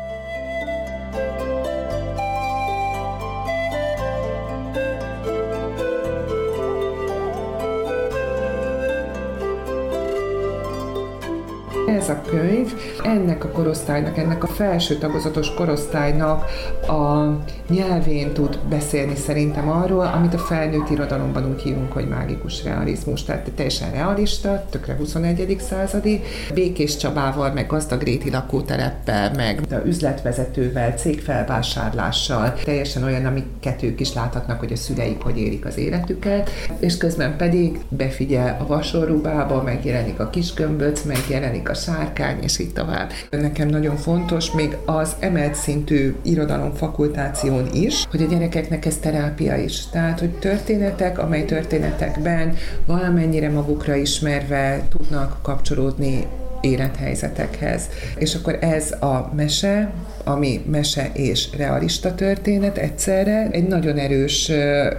Ez 11.96 12.08
a 12.08 12.20
könyv 12.20 12.74
ennek 13.04 13.44
a 13.44 13.48
korosztálynak, 13.48 14.18
ennek 14.18 14.42
a 14.42 14.46
felső 14.46 14.94
tagozatos 14.94 15.54
korosztálynak 15.54 16.44
a 16.88 17.36
nyelvén 17.68 18.32
tud 18.32 18.58
beszélni 18.68 19.14
szerintem 19.14 19.68
arról, 19.70 20.06
amit 20.06 20.34
a 20.34 20.38
felnőtt 20.38 20.90
irodalomban 20.90 21.46
úgy 21.50 21.62
hívunk, 21.62 21.92
hogy 21.92 22.08
mágikus 22.08 22.64
realizmus, 22.64 23.22
tehát 23.22 23.50
teljesen 23.54 23.90
realista, 23.90 24.64
tökre 24.70 24.96
21. 24.96 25.56
századi, 25.60 26.20
Békés 26.54 26.96
Csabával, 26.96 27.52
meg 27.52 27.66
gazdag 27.66 28.02
réti 28.02 28.30
lakóteleppel, 28.30 29.32
meg 29.36 29.60
a 29.70 29.86
üzletvezetővel, 29.86 30.90
cégfelvásárlással, 30.90 32.54
teljesen 32.64 33.02
olyan, 33.02 33.24
amiket 33.24 33.82
ők 33.82 34.00
is 34.00 34.14
láthatnak, 34.14 34.58
hogy 34.58 34.72
a 34.72 34.76
szüleik 34.76 35.22
hogy 35.22 35.38
élik 35.38 35.64
az 35.64 35.76
életüket, 35.76 36.50
és 36.78 36.96
közben 36.96 37.36
pedig 37.36 37.78
befigyel 37.88 38.56
a 38.60 38.66
vasorrubába, 38.66 39.62
megjelenik 39.62 40.20
a 40.20 40.30
kisgömböc, 40.30 41.02
megjelenik 41.02 41.68
a 41.68 41.74
sárkány, 41.86 42.38
és 42.42 42.58
így 42.58 42.72
tovább. 42.72 43.10
Nekem 43.30 43.68
nagyon 43.68 43.96
fontos 43.96 44.50
még 44.50 44.76
az 44.84 45.16
emelt 45.18 45.54
szintű 45.54 46.14
irodalom 46.22 46.74
fakultáción 46.74 47.68
is, 47.72 48.06
hogy 48.10 48.22
a 48.22 48.26
gyerekeknek 48.26 48.84
ez 48.86 48.96
terápia 48.96 49.56
is. 49.56 49.86
Tehát, 49.86 50.20
hogy 50.20 50.30
történetek, 50.30 51.18
amely 51.18 51.44
történetekben 51.44 52.56
valamennyire 52.86 53.50
magukra 53.50 53.94
ismerve 53.94 54.86
tudnak 54.88 55.38
kapcsolódni 55.42 56.26
élethelyzetekhez. 56.66 57.88
És 58.18 58.34
akkor 58.34 58.58
ez 58.60 58.92
a 58.92 59.30
mese, 59.36 59.92
ami 60.24 60.64
mese 60.70 61.10
és 61.12 61.48
realista 61.56 62.14
történet 62.14 62.78
egyszerre 62.78 63.48
egy 63.50 63.66
nagyon 63.66 63.98
erős 63.98 64.50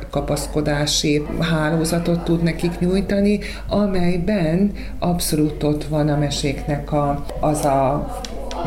kapaszkodási 0.09 1.21
hálózatot 1.39 2.23
tud 2.23 2.43
nekik 2.43 2.79
nyújtani, 2.79 3.39
amelyben 3.67 4.71
abszolút 4.99 5.63
ott 5.63 5.83
van 5.83 6.09
a 6.09 6.17
meséknek 6.17 6.91
a, 6.91 7.25
az 7.39 7.65
a 7.65 8.07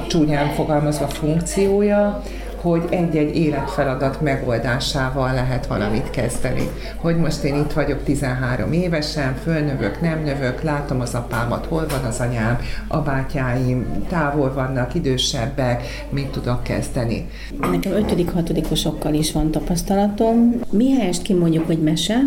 csúnyán 0.09 0.51
fogalmazva 0.55 1.07
funkciója, 1.07 2.23
hogy 2.61 2.83
egy-egy 2.91 3.37
életfeladat 3.37 4.21
megoldásával 4.21 5.35
lehet 5.35 5.67
valamit 5.67 6.11
kezdeni. 6.11 6.69
Hogy 6.97 7.17
most 7.17 7.43
én 7.43 7.55
itt 7.55 7.73
vagyok 7.73 8.03
13 8.05 8.73
évesen, 8.73 9.35
fölnövök, 9.43 10.01
nem 10.01 10.23
növök, 10.23 10.63
látom 10.63 11.01
az 11.01 11.15
apámat, 11.15 11.67
hol 11.67 11.87
van 11.89 12.05
az 12.05 12.21
anyám, 12.21 12.59
a 12.89 12.99
bátyáim 12.99 14.07
távol 14.09 14.53
vannak, 14.53 14.95
idősebbek, 14.95 15.83
mit 16.11 16.29
tudok 16.29 16.63
kezdeni. 16.63 17.29
Nekem 17.61 17.93
5.-6. 17.93 19.09
is 19.13 19.33
van 19.33 19.51
tapasztalatom. 19.51 20.61
Mi 20.71 20.91
helyest 20.91 21.23
kimondjuk, 21.23 21.67
hogy 21.67 21.83
mese, 21.83 22.19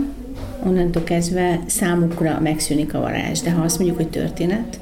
onnantól 0.66 1.04
kezdve 1.04 1.60
számukra 1.66 2.40
megszűnik 2.40 2.94
a 2.94 3.00
varázs. 3.00 3.42
De 3.42 3.52
ha 3.52 3.64
azt 3.64 3.78
mondjuk, 3.78 3.98
hogy 3.98 4.10
történet, 4.10 4.80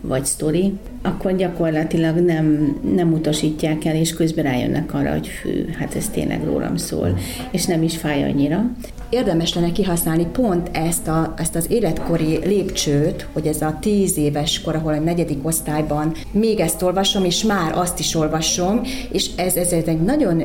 vagy 0.00 0.24
sztori, 0.24 0.78
akkor 1.02 1.36
gyakorlatilag 1.36 2.16
nem, 2.16 2.76
nem 2.94 3.12
utasítják 3.12 3.84
el, 3.84 3.94
és 3.94 4.14
közben 4.14 4.44
rájönnek 4.44 4.94
arra, 4.94 5.10
hogy 5.10 5.28
fű, 5.28 5.64
hát 5.78 5.94
ez 5.94 6.08
tényleg 6.08 6.44
rólam 6.44 6.76
szól, 6.76 7.18
és 7.50 7.64
nem 7.64 7.82
is 7.82 7.96
fáj 7.96 8.22
annyira. 8.22 8.70
Érdemes 9.10 9.54
lenne 9.54 9.72
kihasználni 9.72 10.26
pont 10.32 10.70
ezt, 10.72 11.08
a, 11.08 11.34
ezt 11.36 11.54
az 11.54 11.70
életkori 11.70 12.38
lépcsőt, 12.44 13.26
hogy 13.32 13.46
ez 13.46 13.62
a 13.62 13.76
tíz 13.80 14.16
éves 14.16 14.60
kor, 14.60 14.74
ahol 14.74 14.92
a 14.92 15.00
negyedik 15.00 15.46
osztályban 15.46 16.14
még 16.30 16.60
ezt 16.60 16.82
olvasom, 16.82 17.24
és 17.24 17.44
már 17.44 17.78
azt 17.78 17.98
is 17.98 18.14
olvasom, 18.14 18.80
és 19.12 19.30
ez, 19.36 19.54
ez 19.54 19.72
egy 19.72 20.00
nagyon 20.00 20.42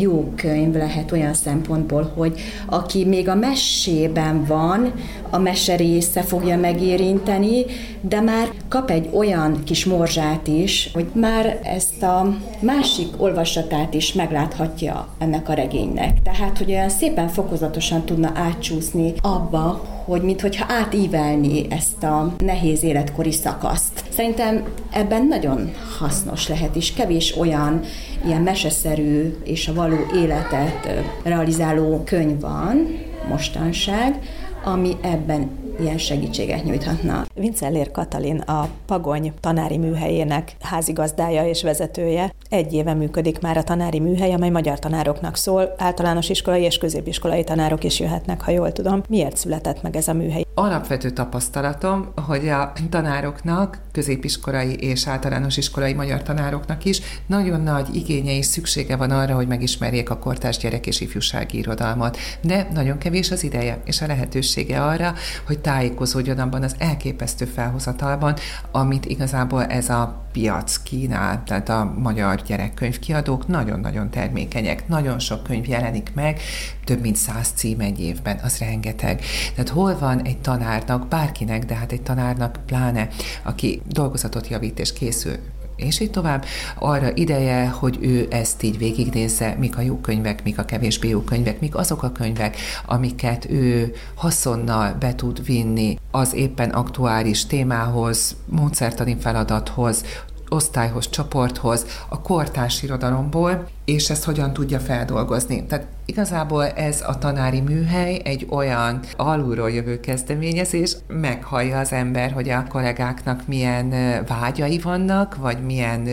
jó 0.00 0.32
könyv 0.36 0.74
lehet 0.74 1.12
olyan 1.12 1.34
szempontból, 1.34 2.12
hogy 2.16 2.40
aki 2.66 3.04
még 3.04 3.28
a 3.28 3.34
mesében 3.34 4.44
van, 4.44 4.92
a 5.30 5.38
mese 5.38 5.76
része 5.76 6.22
fogja 6.22 6.56
megérinteni, 6.56 7.64
de 8.00 8.20
már 8.20 8.48
kap 8.68 8.90
egy 8.90 9.08
olyan 9.12 9.62
kis 9.64 9.84
morzsát 9.88 10.46
is, 10.46 10.90
hogy 10.92 11.06
már 11.12 11.60
ezt 11.62 12.02
a 12.02 12.36
másik 12.60 13.08
olvasatát 13.16 13.94
is 13.94 14.12
megláthatja 14.12 15.08
ennek 15.18 15.48
a 15.48 15.52
regénynek. 15.52 16.22
Tehát, 16.22 16.58
hogy 16.58 16.70
olyan 16.70 16.88
szépen 16.88 17.28
fokozatosan 17.28 18.04
tudna 18.04 18.32
átcsúszni 18.34 19.12
abba, 19.20 19.86
hogy 20.04 20.22
minthogyha 20.22 20.66
átívelni 20.68 21.66
ezt 21.70 22.02
a 22.02 22.34
nehéz 22.38 22.82
életkori 22.82 23.32
szakaszt. 23.32 24.04
Szerintem 24.08 24.64
ebben 24.90 25.26
nagyon 25.26 25.72
hasznos 25.98 26.48
lehet, 26.48 26.76
és 26.76 26.92
kevés 26.92 27.36
olyan 27.36 27.80
ilyen 28.26 28.42
meseszerű 28.42 29.36
és 29.44 29.68
a 29.68 29.74
való 29.74 29.96
életet 30.14 31.04
realizáló 31.22 32.02
könyv 32.04 32.40
van 32.40 32.98
mostanság, 33.28 34.18
ami 34.64 34.96
ebben 35.00 35.50
ilyen 35.80 35.98
segítséget 35.98 36.64
nyújthatna. 36.64 37.26
Vincellér 37.34 37.90
Katalin 37.90 38.38
a 38.38 38.68
Pagony 38.86 39.32
tanári 39.40 39.78
műhelyének 39.78 40.56
házigazdája 40.60 41.46
és 41.46 41.62
vezetője. 41.62 42.32
Egy 42.48 42.72
éve 42.72 42.94
működik 42.94 43.40
már 43.40 43.56
a 43.56 43.62
tanári 43.62 44.00
műhely, 44.00 44.32
amely 44.32 44.50
magyar 44.50 44.78
tanároknak 44.78 45.36
szól, 45.36 45.74
általános 45.78 46.28
iskolai 46.28 46.62
és 46.62 46.78
középiskolai 46.78 47.44
tanárok 47.44 47.84
is 47.84 48.00
jöhetnek, 48.00 48.40
ha 48.40 48.50
jól 48.50 48.72
tudom. 48.72 49.02
Miért 49.08 49.36
született 49.36 49.82
meg 49.82 49.96
ez 49.96 50.08
a 50.08 50.12
műhely? 50.12 50.47
Alapvető 50.60 51.10
tapasztalatom, 51.10 52.08
hogy 52.26 52.48
a 52.48 52.72
tanároknak, 52.90 53.78
középiskolai 53.92 54.74
és 54.74 55.06
általános 55.06 55.56
iskolai 55.56 55.92
magyar 55.92 56.22
tanároknak 56.22 56.84
is 56.84 57.00
nagyon 57.26 57.60
nagy 57.60 57.94
igénye 57.94 58.36
és 58.36 58.46
szüksége 58.46 58.96
van 58.96 59.10
arra, 59.10 59.34
hogy 59.34 59.46
megismerjék 59.46 60.10
a 60.10 60.18
kortárs 60.18 60.56
gyerek 60.56 60.86
és 60.86 61.00
ifjúsági 61.00 61.58
irodalmat. 61.58 62.16
De 62.40 62.68
nagyon 62.72 62.98
kevés 62.98 63.30
az 63.30 63.42
ideje 63.42 63.80
és 63.84 64.00
a 64.00 64.06
lehetősége 64.06 64.82
arra, 64.82 65.14
hogy 65.46 65.58
tájékozódjon 65.58 66.38
abban 66.38 66.62
az 66.62 66.74
elképesztő 66.78 67.44
felhozatalban, 67.44 68.34
amit 68.70 69.04
igazából 69.04 69.64
ez 69.64 69.88
a 69.88 70.26
piac 70.32 70.82
kínál, 70.82 71.42
tehát 71.44 71.68
a 71.68 71.92
magyar 71.98 72.42
gyerekkönyvkiadók 72.46 73.46
nagyon-nagyon 73.46 74.10
termékenyek, 74.10 74.88
nagyon 74.88 75.18
sok 75.18 75.42
könyv 75.42 75.68
jelenik 75.68 76.10
meg, 76.14 76.40
több 76.84 77.00
mint 77.00 77.16
száz 77.16 77.48
cím 77.54 77.80
egy 77.80 78.00
évben, 78.00 78.40
az 78.42 78.58
rengeteg. 78.58 79.22
Tehát 79.54 79.70
hol 79.70 79.98
van 79.98 80.22
egy 80.22 80.38
tanárnak, 80.48 81.08
bárkinek, 81.08 81.64
de 81.64 81.74
hát 81.74 81.92
egy 81.92 82.02
tanárnak 82.02 82.58
pláne, 82.66 83.08
aki 83.42 83.82
dolgozatot 83.86 84.48
javít 84.48 84.78
és 84.78 84.92
készül 84.92 85.36
és 85.76 86.00
így 86.00 86.10
tovább, 86.10 86.44
arra 86.78 87.14
ideje, 87.14 87.68
hogy 87.68 87.98
ő 88.00 88.26
ezt 88.30 88.62
így 88.62 88.78
végignézze, 88.78 89.56
mik 89.58 89.76
a 89.76 89.80
jó 89.80 90.00
könyvek, 90.00 90.44
mik 90.44 90.58
a 90.58 90.64
kevésbé 90.64 91.08
jó 91.08 91.20
könyvek, 91.20 91.60
mik 91.60 91.74
azok 91.76 92.02
a 92.02 92.12
könyvek, 92.12 92.56
amiket 92.86 93.50
ő 93.50 93.94
haszonnal 94.14 94.96
be 95.00 95.14
tud 95.14 95.44
vinni 95.44 95.98
az 96.10 96.34
éppen 96.34 96.70
aktuális 96.70 97.46
témához, 97.46 98.36
módszertani 98.46 99.16
feladathoz, 99.20 100.04
osztályhoz, 100.48 101.08
csoporthoz, 101.08 101.86
a 102.08 102.20
kortárs 102.20 102.82
irodalomból, 102.82 103.68
és 103.88 104.10
ezt 104.10 104.24
hogyan 104.24 104.52
tudja 104.52 104.78
feldolgozni. 104.78 105.66
Tehát 105.66 105.86
igazából 106.04 106.66
ez 106.66 107.02
a 107.06 107.18
tanári 107.18 107.60
műhely 107.60 108.20
egy 108.24 108.46
olyan 108.50 109.00
alulról 109.16 109.70
jövő 109.70 110.00
kezdeményezés, 110.00 110.96
meghallja 111.06 111.78
az 111.78 111.92
ember, 111.92 112.32
hogy 112.32 112.48
a 112.48 112.64
kollégáknak 112.68 113.46
milyen 113.46 113.88
vágyai 114.26 114.78
vannak, 114.78 115.36
vagy 115.36 115.64
milyen 115.64 116.08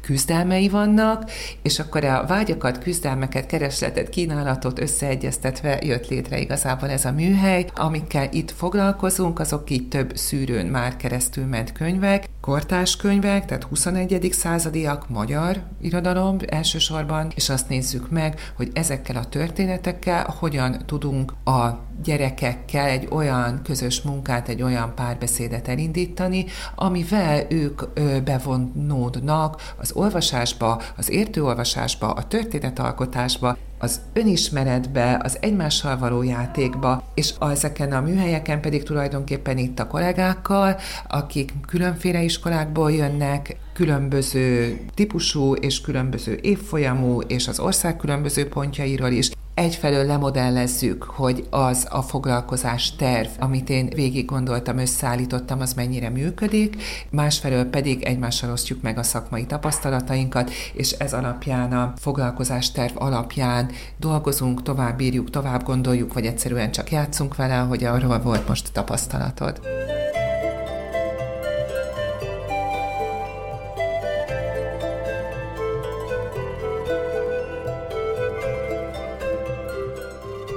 küzdelmei 0.00 0.68
vannak, 0.68 1.30
és 1.62 1.78
akkor 1.78 2.04
a 2.04 2.24
vágyakat, 2.28 2.78
küzdelmeket, 2.78 3.46
keresletet, 3.46 4.08
kínálatot 4.08 4.80
összeegyeztetve 4.80 5.78
jött 5.82 6.08
létre 6.08 6.38
igazából 6.40 6.90
ez 6.90 7.04
a 7.04 7.12
műhely. 7.12 7.66
Amikkel 7.74 8.28
itt 8.30 8.50
foglalkozunk, 8.50 9.38
azok 9.38 9.70
így 9.70 9.88
több 9.88 10.16
szűrőn 10.16 10.66
már 10.66 10.96
keresztül 10.96 11.44
ment 11.44 11.72
könyvek, 11.72 12.28
kortás 12.40 12.96
könyvek, 12.96 13.44
tehát 13.44 13.62
21. 13.62 14.28
századiak, 14.32 15.08
magyar 15.08 15.62
irodalom 15.80 16.36
elsősorban, 16.46 17.00
műsorban, 17.02 17.32
és 17.34 17.48
azt 17.48 17.68
nézzük 17.68 18.10
meg, 18.10 18.52
hogy 18.56 18.70
ezekkel 18.72 19.16
a 19.16 19.24
történetekkel 19.24 20.34
hogyan 20.38 20.82
tudunk 20.86 21.32
a 21.44 21.78
gyerekekkel 22.02 22.86
egy 22.86 23.08
olyan 23.10 23.60
közös 23.62 24.02
munkát, 24.02 24.48
egy 24.48 24.62
olyan 24.62 24.94
párbeszédet 24.94 25.68
elindítani, 25.68 26.44
amivel 26.74 27.46
ők 27.48 27.82
bevonódnak 28.24 29.74
az 29.76 29.92
olvasásba, 29.92 30.82
az 30.96 31.10
értőolvasásba, 31.10 32.10
a 32.12 32.26
történetalkotásba, 32.26 33.56
az 33.82 34.00
önismeretbe, 34.12 35.20
az 35.22 35.38
egymással 35.40 35.98
való 35.98 36.22
játékba, 36.22 37.04
és 37.14 37.32
ezeken 37.40 37.92
a 37.92 38.00
műhelyeken 38.00 38.60
pedig 38.60 38.82
tulajdonképpen 38.82 39.58
itt 39.58 39.78
a 39.78 39.86
kollégákkal, 39.86 40.76
akik 41.08 41.52
különféle 41.66 42.22
iskolákból 42.22 42.92
jönnek, 42.92 43.56
különböző 43.72 44.80
típusú 44.94 45.54
és 45.54 45.80
különböző 45.80 46.38
évfolyamú, 46.42 47.20
és 47.20 47.48
az 47.48 47.60
ország 47.60 47.96
különböző 47.96 48.48
pontjairól 48.48 49.10
is, 49.10 49.30
egyfelől 49.54 50.06
lemodellezzük, 50.06 51.02
hogy 51.02 51.46
az 51.50 51.86
a 51.90 52.02
foglalkozás 52.02 52.96
terv, 52.96 53.28
amit 53.38 53.70
én 53.70 53.88
végig 53.94 54.24
gondoltam, 54.24 54.78
összeállítottam, 54.78 55.60
az 55.60 55.72
mennyire 55.72 56.08
működik, 56.08 56.82
másfelől 57.10 57.64
pedig 57.64 58.02
egymással 58.02 58.50
osztjuk 58.52 58.82
meg 58.82 58.98
a 58.98 59.02
szakmai 59.02 59.46
tapasztalatainkat, 59.46 60.50
és 60.72 60.90
ez 60.90 61.12
alapján 61.12 61.72
a 61.72 61.92
foglalkozás 61.96 62.72
terv 62.72 62.96
alapján 62.96 63.70
dolgozunk, 63.96 64.62
tovább 64.62 65.00
írjuk, 65.00 65.30
tovább 65.30 65.62
gondoljuk, 65.62 66.12
vagy 66.12 66.26
egyszerűen 66.26 66.70
csak 66.70 66.90
játszunk 66.90 67.36
vele, 67.36 67.56
hogy 67.56 67.84
arról 67.84 68.18
volt 68.18 68.48
most 68.48 68.72
tapasztalatod. 68.72 69.60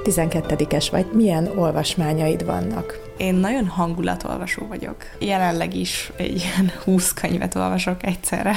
12-es 0.05 0.87
vagy, 0.91 1.05
milyen 1.13 1.47
olvasmányaid 1.55 2.45
vannak? 2.45 2.99
Én 3.17 3.35
nagyon 3.35 3.67
hangulatolvasó 3.67 4.67
vagyok. 4.67 4.95
Jelenleg 5.19 5.75
is 5.75 6.11
egy 6.15 6.35
ilyen 6.35 6.71
20 6.83 7.13
könyvet 7.13 7.55
olvasok 7.55 8.05
egyszerre, 8.05 8.55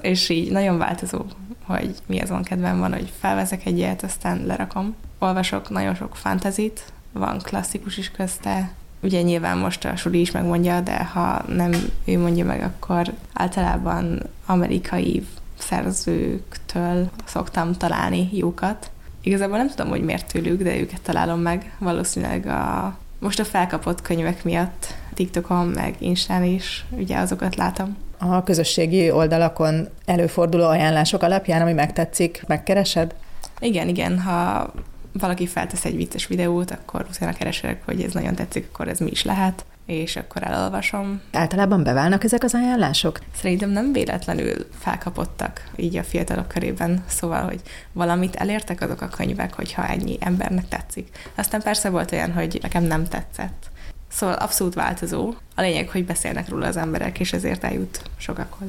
és 0.00 0.28
így 0.28 0.50
nagyon 0.50 0.78
változó, 0.78 1.24
hogy 1.66 1.94
mi 2.06 2.20
azon 2.20 2.42
kedvem 2.42 2.78
van, 2.78 2.92
hogy 2.92 3.12
felveszek 3.20 3.66
egy 3.66 3.78
ilyet, 3.78 4.02
aztán 4.02 4.46
lerakom. 4.46 4.94
Olvasok 5.18 5.70
nagyon 5.70 5.94
sok 5.94 6.16
fantazit, 6.16 6.84
van 7.12 7.38
klasszikus 7.38 7.96
is 7.96 8.10
közte, 8.10 8.72
ugye 9.02 9.22
nyilván 9.22 9.58
most 9.58 9.84
a 9.84 9.96
Suli 9.96 10.20
is 10.20 10.30
megmondja, 10.30 10.80
de 10.80 11.04
ha 11.04 11.42
nem 11.48 11.72
ő 12.04 12.18
mondja 12.18 12.44
meg, 12.44 12.62
akkor 12.62 13.12
általában 13.32 14.22
amerikai 14.46 15.26
szerzőktől 15.58 17.10
szoktam 17.24 17.72
találni 17.72 18.28
jókat. 18.32 18.90
Igazából 19.22 19.56
nem 19.56 19.68
tudom, 19.68 19.88
hogy 19.88 20.02
miért 20.02 20.32
tőlük, 20.32 20.62
de 20.62 20.76
őket 20.76 21.00
találom 21.00 21.40
meg. 21.40 21.72
Valószínűleg 21.78 22.46
a, 22.46 22.96
most 23.18 23.40
a 23.40 23.44
felkapott 23.44 24.02
könyvek 24.02 24.44
miatt 24.44 24.94
TikTokon, 25.14 25.66
meg 25.66 25.94
Instán 25.98 26.44
is, 26.44 26.84
ugye 26.90 27.18
azokat 27.18 27.56
látom. 27.56 27.96
A 28.18 28.42
közösségi 28.42 29.10
oldalakon 29.10 29.88
előforduló 30.04 30.64
ajánlások 30.64 31.22
alapján, 31.22 31.62
ami 31.62 31.72
megtetszik, 31.72 32.44
megkeresed? 32.46 33.14
Igen, 33.60 33.88
igen. 33.88 34.20
Ha 34.20 34.72
valaki 35.12 35.46
feltesz 35.46 35.84
egy 35.84 35.96
vicces 35.96 36.26
videót, 36.26 36.70
akkor 36.70 37.06
utána 37.10 37.32
keresek, 37.32 37.84
hogy 37.84 38.02
ez 38.02 38.12
nagyon 38.12 38.34
tetszik, 38.34 38.68
akkor 38.72 38.88
ez 38.88 38.98
mi 38.98 39.10
is 39.10 39.24
lehet 39.24 39.64
és 39.92 40.16
akkor 40.16 40.42
elolvasom. 40.42 41.20
Általában 41.32 41.82
beválnak 41.82 42.24
ezek 42.24 42.42
az 42.42 42.54
ajánlások? 42.54 43.18
Szerintem 43.40 43.70
nem 43.70 43.92
véletlenül 43.92 44.66
felkapottak 44.78 45.70
így 45.76 45.96
a 45.96 46.02
fiatalok 46.02 46.48
körében, 46.48 47.04
szóval, 47.06 47.42
hogy 47.42 47.60
valamit 47.92 48.34
elértek 48.34 48.80
azok 48.80 49.00
a 49.00 49.08
könyvek, 49.08 49.54
hogyha 49.54 49.86
ennyi 49.86 50.16
embernek 50.20 50.68
tetszik. 50.68 51.08
Aztán 51.34 51.62
persze 51.62 51.90
volt 51.90 52.12
olyan, 52.12 52.32
hogy 52.32 52.58
nekem 52.62 52.82
nem 52.82 53.04
tetszett. 53.04 53.70
Szóval 54.08 54.34
abszolút 54.34 54.74
változó. 54.74 55.34
A 55.54 55.60
lényeg, 55.60 55.88
hogy 55.88 56.04
beszélnek 56.04 56.48
róla 56.48 56.66
az 56.66 56.76
emberek, 56.76 57.20
és 57.20 57.32
ezért 57.32 57.64
eljut 57.64 58.02
sokakhoz. 58.16 58.68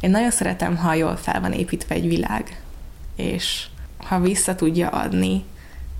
Én 0.00 0.10
nagyon 0.10 0.30
szeretem, 0.30 0.76
ha 0.76 0.94
jól 0.94 1.16
fel 1.16 1.40
van 1.40 1.52
építve 1.52 1.94
egy 1.94 2.08
világ, 2.08 2.62
és 3.16 3.66
ha 3.96 4.20
vissza 4.20 4.54
tudja 4.54 4.88
adni 4.88 5.44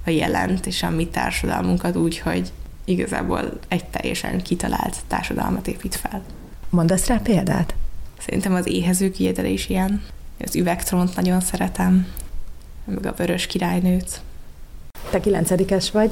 a 0.07 0.11
jelent 0.11 0.67
és 0.67 0.83
a 0.83 0.91
mi 0.91 1.07
társadalmunkat 1.07 1.97
úgy, 1.97 2.19
hogy 2.19 2.53
igazából 2.85 3.59
egy 3.69 3.85
teljesen 3.85 4.43
kitalált 4.43 4.97
társadalmat 5.09 5.69
épít 5.69 5.95
fel. 5.95 6.23
Mondasz 6.71 7.07
rá 7.07 7.17
példát? 7.17 7.75
Szerintem 8.19 8.55
az 8.55 8.67
éhezők 8.67 9.19
ijedele 9.19 9.49
is 9.49 9.69
ilyen. 9.69 10.03
Az 10.41 10.57
üvegtront 10.57 11.17
nagyon 11.17 11.41
szeretem, 11.41 12.07
meg 12.85 13.07
a 13.07 13.15
vörös 13.17 13.47
királynőt. 13.47 14.21
Te 15.11 15.21
kilencedikes 15.21 15.91
vagy. 15.91 16.11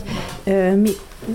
Mi, 0.75 0.91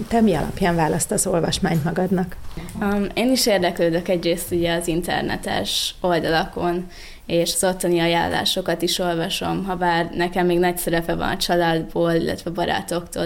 te 0.07 0.21
mi 0.21 0.33
alapján 0.33 0.75
választasz 0.75 1.25
olvasmányt 1.25 1.83
magadnak? 1.83 2.35
Um, 2.81 3.05
én 3.13 3.31
is 3.31 3.45
érdeklődök 3.45 4.07
egyrészt 4.07 4.51
ugye 4.51 4.73
az 4.73 4.87
internetes 4.87 5.95
oldalakon, 6.01 6.87
és 7.25 7.53
az 7.53 7.63
ottani 7.63 7.99
ajánlásokat 7.99 8.81
is 8.81 8.99
olvasom, 8.99 9.65
ha 9.65 9.75
bár 9.75 10.09
nekem 10.13 10.45
még 10.45 10.59
nagy 10.59 10.77
szerepe 10.77 11.15
van 11.15 11.29
a 11.29 11.37
családból, 11.37 12.11
illetve 12.11 12.49
barátoktól 12.49 13.25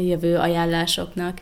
jövő 0.00 0.36
ajánlásoknak, 0.36 1.38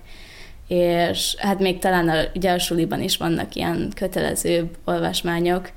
és 0.69 1.35
hát 1.39 1.59
még 1.59 1.79
talán 1.79 2.09
a, 2.09 2.15
ugye 2.35 2.53
a 2.53 2.59
suliban 2.59 3.03
is 3.03 3.17
vannak 3.17 3.55
ilyen 3.55 3.93
kötelező 3.95 4.71
olvasmányok, 4.85 5.71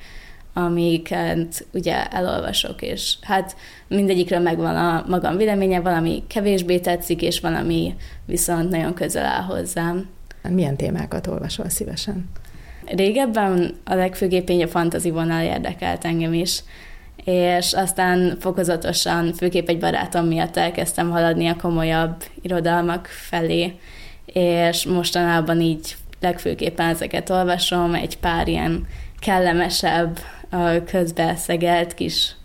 amiket 0.54 1.66
ugye 1.74 2.08
elolvasok, 2.08 2.82
és 2.82 3.16
hát 3.22 3.56
mindegyikről 3.88 4.40
megvan 4.40 4.76
a 4.76 5.06
magam 5.08 5.38
véleménye, 5.38 5.80
valami 5.80 6.24
kevésbé 6.28 6.80
tetszik, 6.80 7.22
és 7.22 7.40
valami 7.40 7.96
viszont 8.26 8.70
nagyon 8.70 8.94
közel 8.94 9.26
áll 9.26 9.42
hozzám. 9.42 10.10
Milyen 10.50 10.76
témákat 10.76 11.28
olvasol 11.28 11.70
szívesen? 11.70 12.30
Régebben 12.86 13.76
a 13.84 13.94
legfőképp 13.94 14.50
a 14.50 14.68
fantazi 14.68 15.10
vonal 15.10 15.44
érdekelt 15.44 16.06
engem 16.06 16.34
is, 16.34 16.64
és 17.26 17.74
aztán 17.74 18.38
fokozatosan, 18.40 19.34
főképp 19.34 19.68
egy 19.68 19.80
barátom 19.80 20.26
miatt 20.26 20.58
elkezdtem 20.58 21.10
haladni 21.10 21.48
a 21.48 21.56
komolyabb 21.56 22.24
irodalmak 22.42 23.06
felé, 23.06 23.78
és 24.26 24.86
mostanában 24.86 25.62
így 25.62 25.96
legfőképpen 26.20 26.90
ezeket 26.90 27.30
olvasom, 27.30 27.94
egy 27.94 28.18
pár 28.18 28.48
ilyen 28.48 28.88
kellemesebb, 29.20 30.20
közbeszegelt 30.86 31.94
kis 31.94 32.36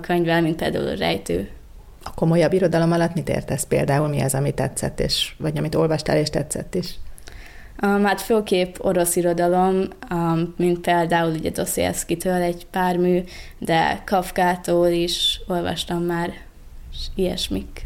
könyvvel, 0.00 0.42
mint 0.42 0.56
például 0.56 0.88
a 0.88 0.94
rejtő. 0.94 1.48
A 2.02 2.14
komolyabb 2.14 2.52
irodalom 2.52 2.92
alatt 2.92 3.14
mit 3.14 3.28
értesz 3.28 3.64
például? 3.64 4.08
Mi 4.08 4.20
az, 4.20 4.34
ami 4.34 4.54
tetszett, 4.54 5.00
és, 5.00 5.34
vagy 5.38 5.58
amit 5.58 5.74
olvastál 5.74 6.16
és 6.16 6.30
tetszett 6.30 6.74
is? 6.74 6.94
Um, 7.82 8.04
hát 8.04 8.20
főképp 8.20 8.74
orosz 8.78 9.16
irodalom, 9.16 9.84
um, 10.10 10.54
mint 10.56 10.80
például 10.80 11.32
ugye 11.32 11.50
Dostoyevsky-től 11.50 12.42
egy 12.42 12.66
pár 12.70 12.96
mű, 12.96 13.22
de 13.58 14.02
Kafkától 14.04 14.88
is 14.88 15.40
olvastam 15.46 16.02
már, 16.02 16.32
és 16.92 17.06
ilyesmik. 17.14 17.82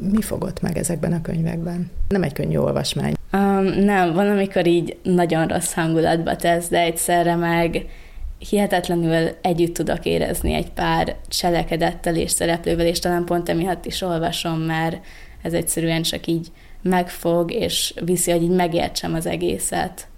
Mi 0.00 0.22
fogott 0.22 0.60
meg 0.60 0.78
ezekben 0.78 1.12
a 1.12 1.20
könyvekben? 1.20 1.90
Nem 2.08 2.22
egy 2.22 2.32
könnyű 2.32 2.56
olvasmány. 2.56 3.14
Um, 3.32 3.64
nem, 3.64 4.12
van, 4.12 4.30
amikor 4.30 4.66
így 4.66 4.98
nagyon 5.02 5.46
rossz 5.46 5.72
hangulatba 5.72 6.36
tesz, 6.36 6.68
de 6.68 6.80
egyszerre 6.80 7.34
meg 7.34 7.86
hihetetlenül 8.38 9.28
együtt 9.40 9.74
tudok 9.74 10.04
érezni 10.04 10.52
egy 10.52 10.70
pár 10.70 11.16
cselekedettel 11.28 12.16
és 12.16 12.30
szereplővel, 12.30 12.86
és 12.86 12.98
talán 12.98 13.24
pont 13.24 13.48
emiatt 13.48 13.86
is 13.86 14.02
olvasom, 14.02 14.58
mert 14.60 15.04
ez 15.42 15.52
egyszerűen 15.52 16.02
csak 16.02 16.26
így 16.26 16.48
megfog, 16.82 17.52
és 17.52 17.94
viszi, 18.04 18.30
hogy 18.30 18.42
így 18.42 18.50
megértsem 18.50 19.14
az 19.14 19.26
egészet, 19.26 20.08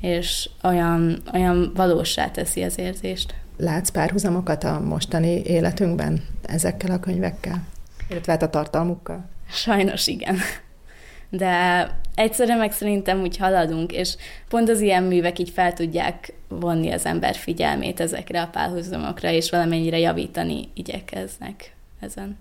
és 0.00 0.48
olyan, 0.62 1.22
olyan 1.32 1.72
valósá 1.74 2.30
teszi 2.30 2.62
az 2.62 2.78
érzést. 2.78 3.34
Látsz 3.56 3.88
párhuzamokat 3.88 4.64
a 4.64 4.80
mostani 4.80 5.42
életünkben 5.44 6.24
ezekkel 6.42 6.90
a 6.90 7.00
könyvekkel? 7.00 7.62
Illetve 8.08 8.32
hát 8.32 8.42
a 8.42 8.50
tartalmukkal? 8.50 9.24
Sajnos 9.50 10.06
igen. 10.06 10.36
De 11.30 11.88
egyszerre 12.14 12.56
meg 12.56 12.72
szerintem 12.72 13.20
úgy 13.20 13.36
haladunk, 13.36 13.92
és 13.92 14.16
pont 14.48 14.68
az 14.68 14.80
ilyen 14.80 15.02
művek 15.02 15.38
így 15.38 15.50
fel 15.50 15.72
tudják 15.72 16.32
vonni 16.48 16.92
az 16.92 17.06
ember 17.06 17.34
figyelmét 17.34 18.00
ezekre 18.00 18.42
a 18.42 18.46
párhuzamokra, 18.46 19.30
és 19.30 19.50
valamennyire 19.50 19.98
javítani 19.98 20.68
igyekeznek 20.74 21.72
ezen. 22.00 22.38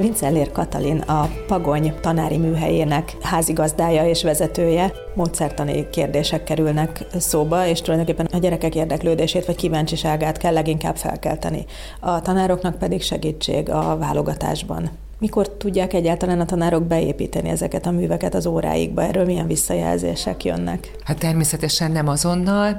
Vincellér 0.00 0.52
Katalin 0.52 0.98
a 0.98 1.28
Pagony 1.46 1.94
tanári 2.00 2.36
műhelyének 2.36 3.16
házigazdája 3.20 4.08
és 4.08 4.22
vezetője. 4.22 4.92
Módszertani 5.14 5.90
kérdések 5.90 6.44
kerülnek 6.44 7.06
szóba, 7.18 7.66
és 7.66 7.80
tulajdonképpen 7.80 8.28
a 8.32 8.38
gyerekek 8.38 8.74
érdeklődését 8.74 9.46
vagy 9.46 9.56
kíváncsiságát 9.56 10.36
kell 10.36 10.52
leginkább 10.52 10.96
felkelteni. 10.96 11.64
A 12.00 12.20
tanároknak 12.20 12.78
pedig 12.78 13.02
segítség 13.02 13.70
a 13.70 13.96
válogatásban. 13.96 14.90
Mikor 15.18 15.48
tudják 15.48 15.92
egyáltalán 15.92 16.40
a 16.40 16.44
tanárok 16.44 16.82
beépíteni 16.82 17.48
ezeket 17.48 17.86
a 17.86 17.90
műveket 17.90 18.34
az 18.34 18.46
óráikba? 18.46 19.02
Erről 19.02 19.24
milyen 19.24 19.46
visszajelzések 19.46 20.44
jönnek? 20.44 20.96
Hát 21.04 21.18
természetesen 21.18 21.90
nem 21.90 22.08
azonnal, 22.08 22.76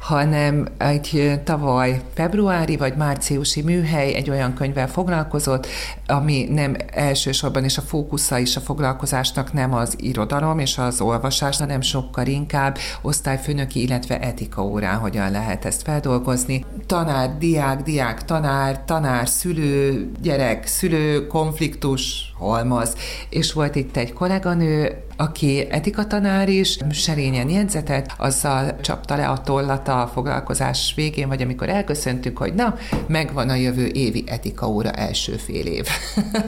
hanem 0.00 0.66
egy 0.78 1.40
tavaly 1.44 2.00
februári 2.14 2.76
vagy 2.76 2.96
márciusi 2.96 3.62
műhely 3.62 4.14
egy 4.14 4.30
olyan 4.30 4.54
könyvvel 4.54 4.88
foglalkozott, 4.88 5.66
ami 6.06 6.46
nem 6.50 6.76
elsősorban, 6.92 7.64
és 7.64 7.78
a 7.78 7.82
fókusza 7.82 8.38
is 8.38 8.56
a 8.56 8.60
foglalkozásnak 8.60 9.52
nem 9.52 9.74
az 9.74 9.94
irodalom 9.98 10.58
és 10.58 10.78
az 10.78 11.00
olvasás, 11.00 11.58
hanem 11.58 11.80
sokkal 11.80 12.26
inkább 12.26 12.78
osztályfőnöki, 13.02 13.82
illetve 13.82 14.20
etika 14.20 14.62
órán 14.62 14.98
hogyan 14.98 15.30
lehet 15.30 15.64
ezt 15.64 15.82
feldolgozni. 15.82 16.64
Tanár, 16.86 17.36
diák, 17.38 17.82
diák, 17.82 18.24
tanár, 18.24 18.84
tanár, 18.84 19.28
szülő, 19.28 20.10
gyerek, 20.20 20.66
szülő, 20.66 21.26
konfliktus, 21.26 22.29
halmaz. 22.40 22.94
És 23.28 23.52
volt 23.52 23.74
itt 23.76 23.96
egy 23.96 24.12
kolléganő, 24.12 25.02
aki 25.16 25.66
etikatanár 25.70 26.48
is, 26.48 26.78
serényen 26.90 27.48
jegyzetet, 27.48 28.14
azzal 28.16 28.80
csapta 28.80 29.16
le 29.16 29.28
a 29.28 29.40
tollat 29.40 29.88
a 29.88 30.10
foglalkozás 30.12 30.92
végén, 30.96 31.28
vagy 31.28 31.42
amikor 31.42 31.68
elköszöntünk, 31.68 32.38
hogy 32.38 32.54
na, 32.54 32.74
megvan 33.06 33.48
a 33.48 33.54
jövő 33.54 33.86
évi 33.86 34.24
etika 34.26 34.68
óra 34.68 34.90
első 34.90 35.36
fél 35.36 35.66
év. 35.66 35.86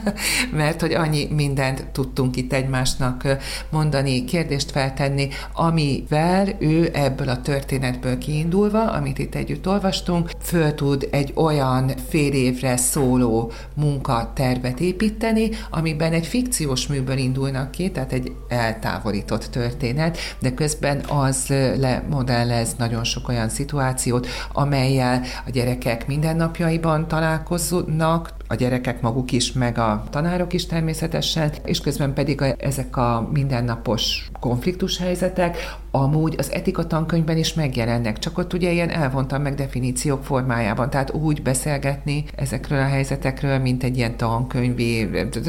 Mert 0.53 0.81
hogy 0.81 0.93
annyi 0.93 1.29
mindent 1.31 1.87
tudtunk 1.93 2.37
itt 2.37 2.53
egymásnak 2.53 3.27
mondani, 3.71 4.25
kérdést 4.25 4.71
feltenni, 4.71 5.29
amivel 5.53 6.49
ő 6.59 6.91
ebből 6.93 7.29
a 7.29 7.41
történetből 7.41 8.19
kiindulva, 8.19 8.91
amit 8.91 9.19
itt 9.19 9.35
együtt 9.35 9.69
olvastunk, 9.69 10.31
föl 10.43 10.75
tud 10.75 11.09
egy 11.11 11.33
olyan 11.35 11.93
fél 12.09 12.33
évre 12.33 12.77
szóló 12.77 13.53
munkatervet 13.75 14.81
építeni, 14.81 15.51
amiben 15.83 16.13
egy 16.13 16.27
fikciós 16.27 16.87
műből 16.87 17.17
indulnak 17.17 17.71
ki, 17.71 17.91
tehát 17.91 18.13
egy 18.13 18.33
eltávolított 18.49 19.45
történet, 19.45 20.19
de 20.39 20.55
közben 20.55 21.01
az 21.09 21.47
lemodellez 21.79 22.75
nagyon 22.79 23.05
sok 23.05 23.29
olyan 23.29 23.49
szituációt, 23.49 24.27
amelyel 24.53 25.23
a 25.47 25.51
gyerekek 25.51 26.07
mindennapjaiban 26.07 27.09
találkoznak, 27.09 28.33
a 28.53 28.55
gyerekek 28.55 29.01
maguk 29.01 29.33
is, 29.33 29.53
meg 29.53 29.79
a 29.79 30.05
tanárok 30.11 30.53
is 30.53 30.67
természetesen, 30.67 31.53
és 31.65 31.81
közben 31.81 32.15
pedig 32.15 32.41
a, 32.41 32.55
ezek 32.59 32.97
a 32.97 33.29
mindennapos 33.33 34.31
konfliktus 34.41 34.99
helyzetek 34.99 35.57
amúgy 35.95 36.35
az 36.39 36.53
etika 36.53 36.87
tankönyvben 36.87 37.37
is 37.37 37.55
megjelennek, 37.55 38.19
csak 38.19 38.39
ott 38.39 38.53
ugye 38.53 38.71
ilyen 38.71 38.91
elvontam 38.91 39.43
meg 39.43 39.55
definíciók 39.55 40.25
formájában, 40.25 40.91
tehát 40.91 41.13
úgy 41.13 41.43
beszélgetni 41.43 42.25
ezekről 42.37 42.79
a 42.79 42.87
helyzetekről, 42.87 43.59
mint 43.59 43.83
egy 43.83 43.97
ilyen 43.97 44.17
tankönyvi 44.17 45.09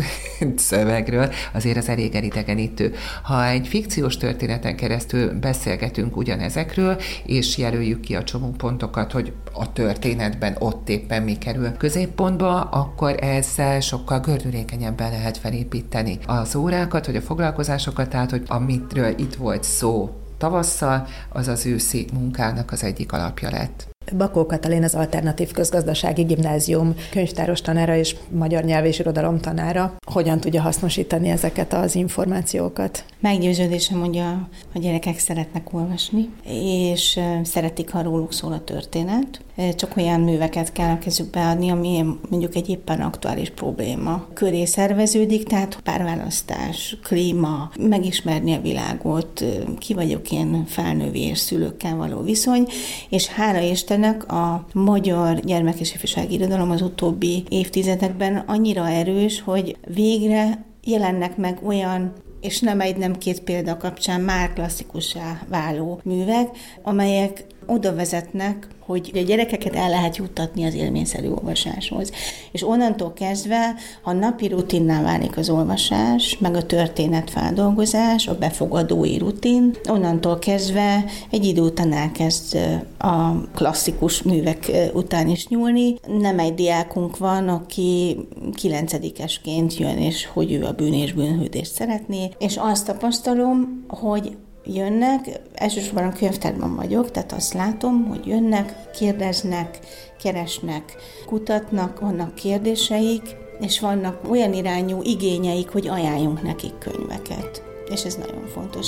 szövegről, 0.56 1.30
azért 1.54 1.78
az 1.78 1.90
elég 1.90 2.16
elidegenítő. 2.16 2.94
Ha 3.24 3.46
egy 3.46 3.68
fikciós 3.68 4.18
történeten 4.18 4.76
keresztül 4.76 5.40
beszélgetünk 5.40 6.18
ugyanezekről, 6.18 6.98
és 7.26 7.58
jelöljük 7.58 8.00
ki 8.00 8.16
a 8.16 8.24
csomópontokat, 8.24 9.12
hogy 9.12 9.34
a 9.54 9.72
történetben 9.74 10.56
ott 10.60 10.90
éppen 10.90 11.24
mi 11.24 11.38
kerül 11.38 11.72
középpontba, 11.78 12.62
akkor 12.62 12.93
ezzel 13.02 13.80
sokkal 13.80 14.20
gördülékenyebben 14.20 15.12
lehet 15.12 15.38
felépíteni 15.38 16.18
az 16.26 16.56
órákat, 16.56 17.06
vagy 17.06 17.16
a 17.16 17.22
foglalkozásokat, 17.22 18.10
tehát 18.10 18.30
hogy 18.30 18.44
amitről 18.48 19.14
itt 19.18 19.36
volt 19.36 19.64
szó 19.64 20.10
tavasszal, 20.38 21.08
az 21.30 21.48
az 21.48 21.66
őszi 21.66 22.08
munkának 22.14 22.72
az 22.72 22.84
egyik 22.84 23.12
alapja 23.12 23.50
lett. 23.50 23.88
Bakó 24.18 24.46
Katalin 24.46 24.84
az 24.84 24.96
Alternatív 24.96 25.52
Közgazdasági 25.52 26.24
Gimnázium 26.24 26.96
könyvtáros 27.12 27.62
tanára 27.62 27.96
és 27.96 28.16
magyar 28.30 28.64
nyelv 28.64 28.86
és 28.86 29.00
irodalom 29.00 29.40
tanára. 29.40 29.94
Hogyan 30.12 30.40
tudja 30.40 30.62
hasznosítani 30.62 31.30
ezeket 31.30 31.74
az 31.74 31.96
információkat? 31.96 33.06
Meggyőződésem, 33.20 34.00
hogy 34.00 34.18
a, 34.18 34.32
a 34.74 34.80
gyerekek 34.80 35.20
szeretnek 35.20 35.74
olvasni, 35.74 36.30
és 36.44 37.20
szeretik, 37.44 37.92
ha 37.92 38.02
róluk 38.02 38.34
szól 38.34 38.52
a 38.52 38.64
történet. 38.64 39.42
Csak 39.76 39.98
olyan 39.98 40.20
műveket 40.20 40.72
kell 40.72 40.90
a 40.90 40.98
kezükbe 40.98 41.48
adni, 41.48 41.70
ami 41.70 42.06
mondjuk 42.30 42.56
egy 42.56 42.70
éppen 42.70 43.02
aktuális 43.02 43.50
probléma. 43.50 44.26
Köré 44.34 44.66
szerveződik, 44.66 45.44
tehát 45.44 45.80
párválasztás, 45.84 46.98
klíma, 47.04 47.72
megismerni 47.80 48.54
a 48.54 48.62
világot, 48.62 49.46
ki 49.78 49.94
vagyok 49.94 50.32
én 50.32 50.66
felnővi 50.66 51.32
szülőkkel 51.36 51.96
való 51.96 52.22
viszony, 52.22 52.68
és 53.10 53.28
hála 53.28 53.60
Istennek 53.60 54.32
a 54.32 54.66
magyar 54.74 55.40
gyermek 55.40 55.80
és 55.80 55.94
ifjúsági 55.94 56.34
irodalom 56.34 56.72
az 56.72 56.82
utóbbi 56.82 57.44
évtizedekben 57.50 58.44
annyira 58.48 58.90
erős, 58.90 59.42
hogy 59.42 59.78
végre 59.94 60.66
jelennek 60.84 61.38
meg 61.38 61.60
olyan 61.64 62.14
és 62.42 62.60
nem 62.60 62.80
egy, 62.80 62.98
nem 62.98 63.18
két 63.18 63.42
példa 63.42 63.78
kapcsán 63.78 64.22
már 64.22 64.54
klasszikussá 64.54 65.42
váló 65.50 66.00
művek, 66.04 66.50
amelyek 66.82 67.46
oda 67.68 67.96
vezetnek, 67.96 68.68
hogy 68.86 69.12
a 69.14 69.20
gyerekeket 69.20 69.76
el 69.76 69.90
lehet 69.90 70.18
juttatni 70.18 70.66
az 70.66 70.74
élményszerű 70.74 71.28
olvasáshoz. 71.28 72.12
És 72.52 72.64
onnantól 72.64 73.14
kezdve, 73.14 73.76
ha 74.02 74.14
napi 74.14 74.48
rutinná 74.48 75.02
válik 75.02 75.38
az 75.38 75.50
olvasás, 75.50 76.38
meg 76.40 76.56
a 76.56 76.66
történetfeldolgozás, 76.66 78.28
a 78.28 78.38
befogadói 78.38 79.18
rutin, 79.18 79.76
onnantól 79.90 80.40
kezdve 80.40 81.06
egy 81.30 81.46
idő 81.46 81.62
után 81.62 81.94
elkezd 81.94 82.58
a 82.98 83.42
klasszikus 83.54 84.22
művek 84.22 84.72
után 84.94 85.28
is 85.28 85.48
nyúlni. 85.48 85.96
Nem 86.20 86.40
egy 86.40 86.54
diákunk 86.54 87.18
van, 87.18 87.48
aki 87.48 88.18
kilencedikesként 88.54 89.78
jön, 89.78 89.98
és 89.98 90.26
hogy 90.26 90.52
ő 90.52 90.66
a 90.66 90.72
bűn 90.72 90.94
és 90.94 91.14
bűnhődést 91.14 91.74
szeretné, 91.74 92.30
és 92.40 92.58
azt 92.58 92.86
tapasztalom, 92.86 93.86
hogy 93.88 94.36
jönnek, 94.66 95.40
elsősorban 95.54 96.04
a 96.04 96.14
könyvtárban 96.14 96.76
vagyok, 96.76 97.12
tehát 97.12 97.32
azt 97.32 97.54
látom, 97.54 98.08
hogy 98.08 98.28
jönnek, 98.28 98.92
kérdeznek, 98.92 99.80
keresnek, 100.22 100.96
kutatnak, 101.26 102.00
vannak 102.00 102.36
kérdéseik, 102.36 103.22
és 103.60 103.80
vannak 103.80 104.30
olyan 104.30 104.54
irányú 104.54 105.02
igényeik, 105.02 105.70
hogy 105.70 105.88
ajánljunk 105.88 106.42
nekik 106.42 106.78
könyveket. 106.78 107.64
És 107.90 108.04
ez 108.04 108.16
nagyon 108.16 108.48
fontos. 108.48 108.88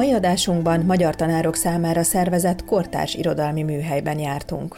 Mai 0.00 0.12
adásunkban 0.12 0.80
magyar 0.80 1.14
tanárok 1.14 1.54
számára 1.54 2.02
szervezett 2.02 2.64
kortárs 2.64 3.14
irodalmi 3.14 3.62
műhelyben 3.62 4.18
jártunk. 4.18 4.76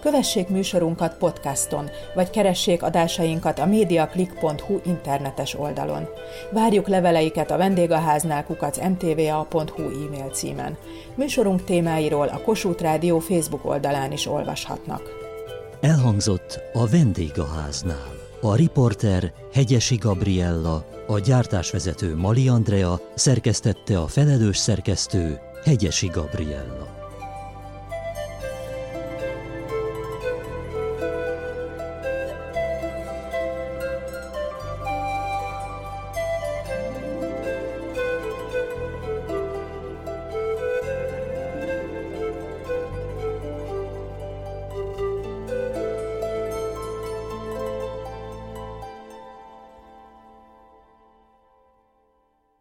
Kövessék 0.00 0.48
műsorunkat 0.48 1.16
podcaston, 1.16 1.90
vagy 2.14 2.30
keressék 2.30 2.82
adásainkat 2.82 3.58
a 3.58 3.66
mediaclick.hu 3.66 4.80
internetes 4.84 5.58
oldalon. 5.58 6.08
Várjuk 6.50 6.88
leveleiket 6.88 7.50
a 7.50 7.56
vendégháznál 7.56 8.44
kukac 8.44 8.78
mtva.hu 8.78 9.82
e-mail 9.82 10.30
címen. 10.32 10.76
Műsorunk 11.14 11.64
témáiról 11.64 12.28
a 12.28 12.40
Kossuth 12.42 12.82
Rádió 12.82 13.18
Facebook 13.18 13.64
oldalán 13.64 14.12
is 14.12 14.26
olvashatnak. 14.26 15.02
Elhangzott 15.80 16.60
a 16.72 16.86
vendégháznál. 16.86 18.17
A 18.40 18.54
riporter 18.54 19.32
Hegyesi 19.52 19.96
Gabriella, 19.96 20.86
a 21.06 21.18
gyártásvezető 21.18 22.16
Mali 22.16 22.48
Andrea, 22.48 23.00
szerkesztette 23.14 23.98
a 23.98 24.06
felelős 24.06 24.56
szerkesztő 24.56 25.38
Hegyesi 25.64 26.06
Gabriella. 26.06 26.97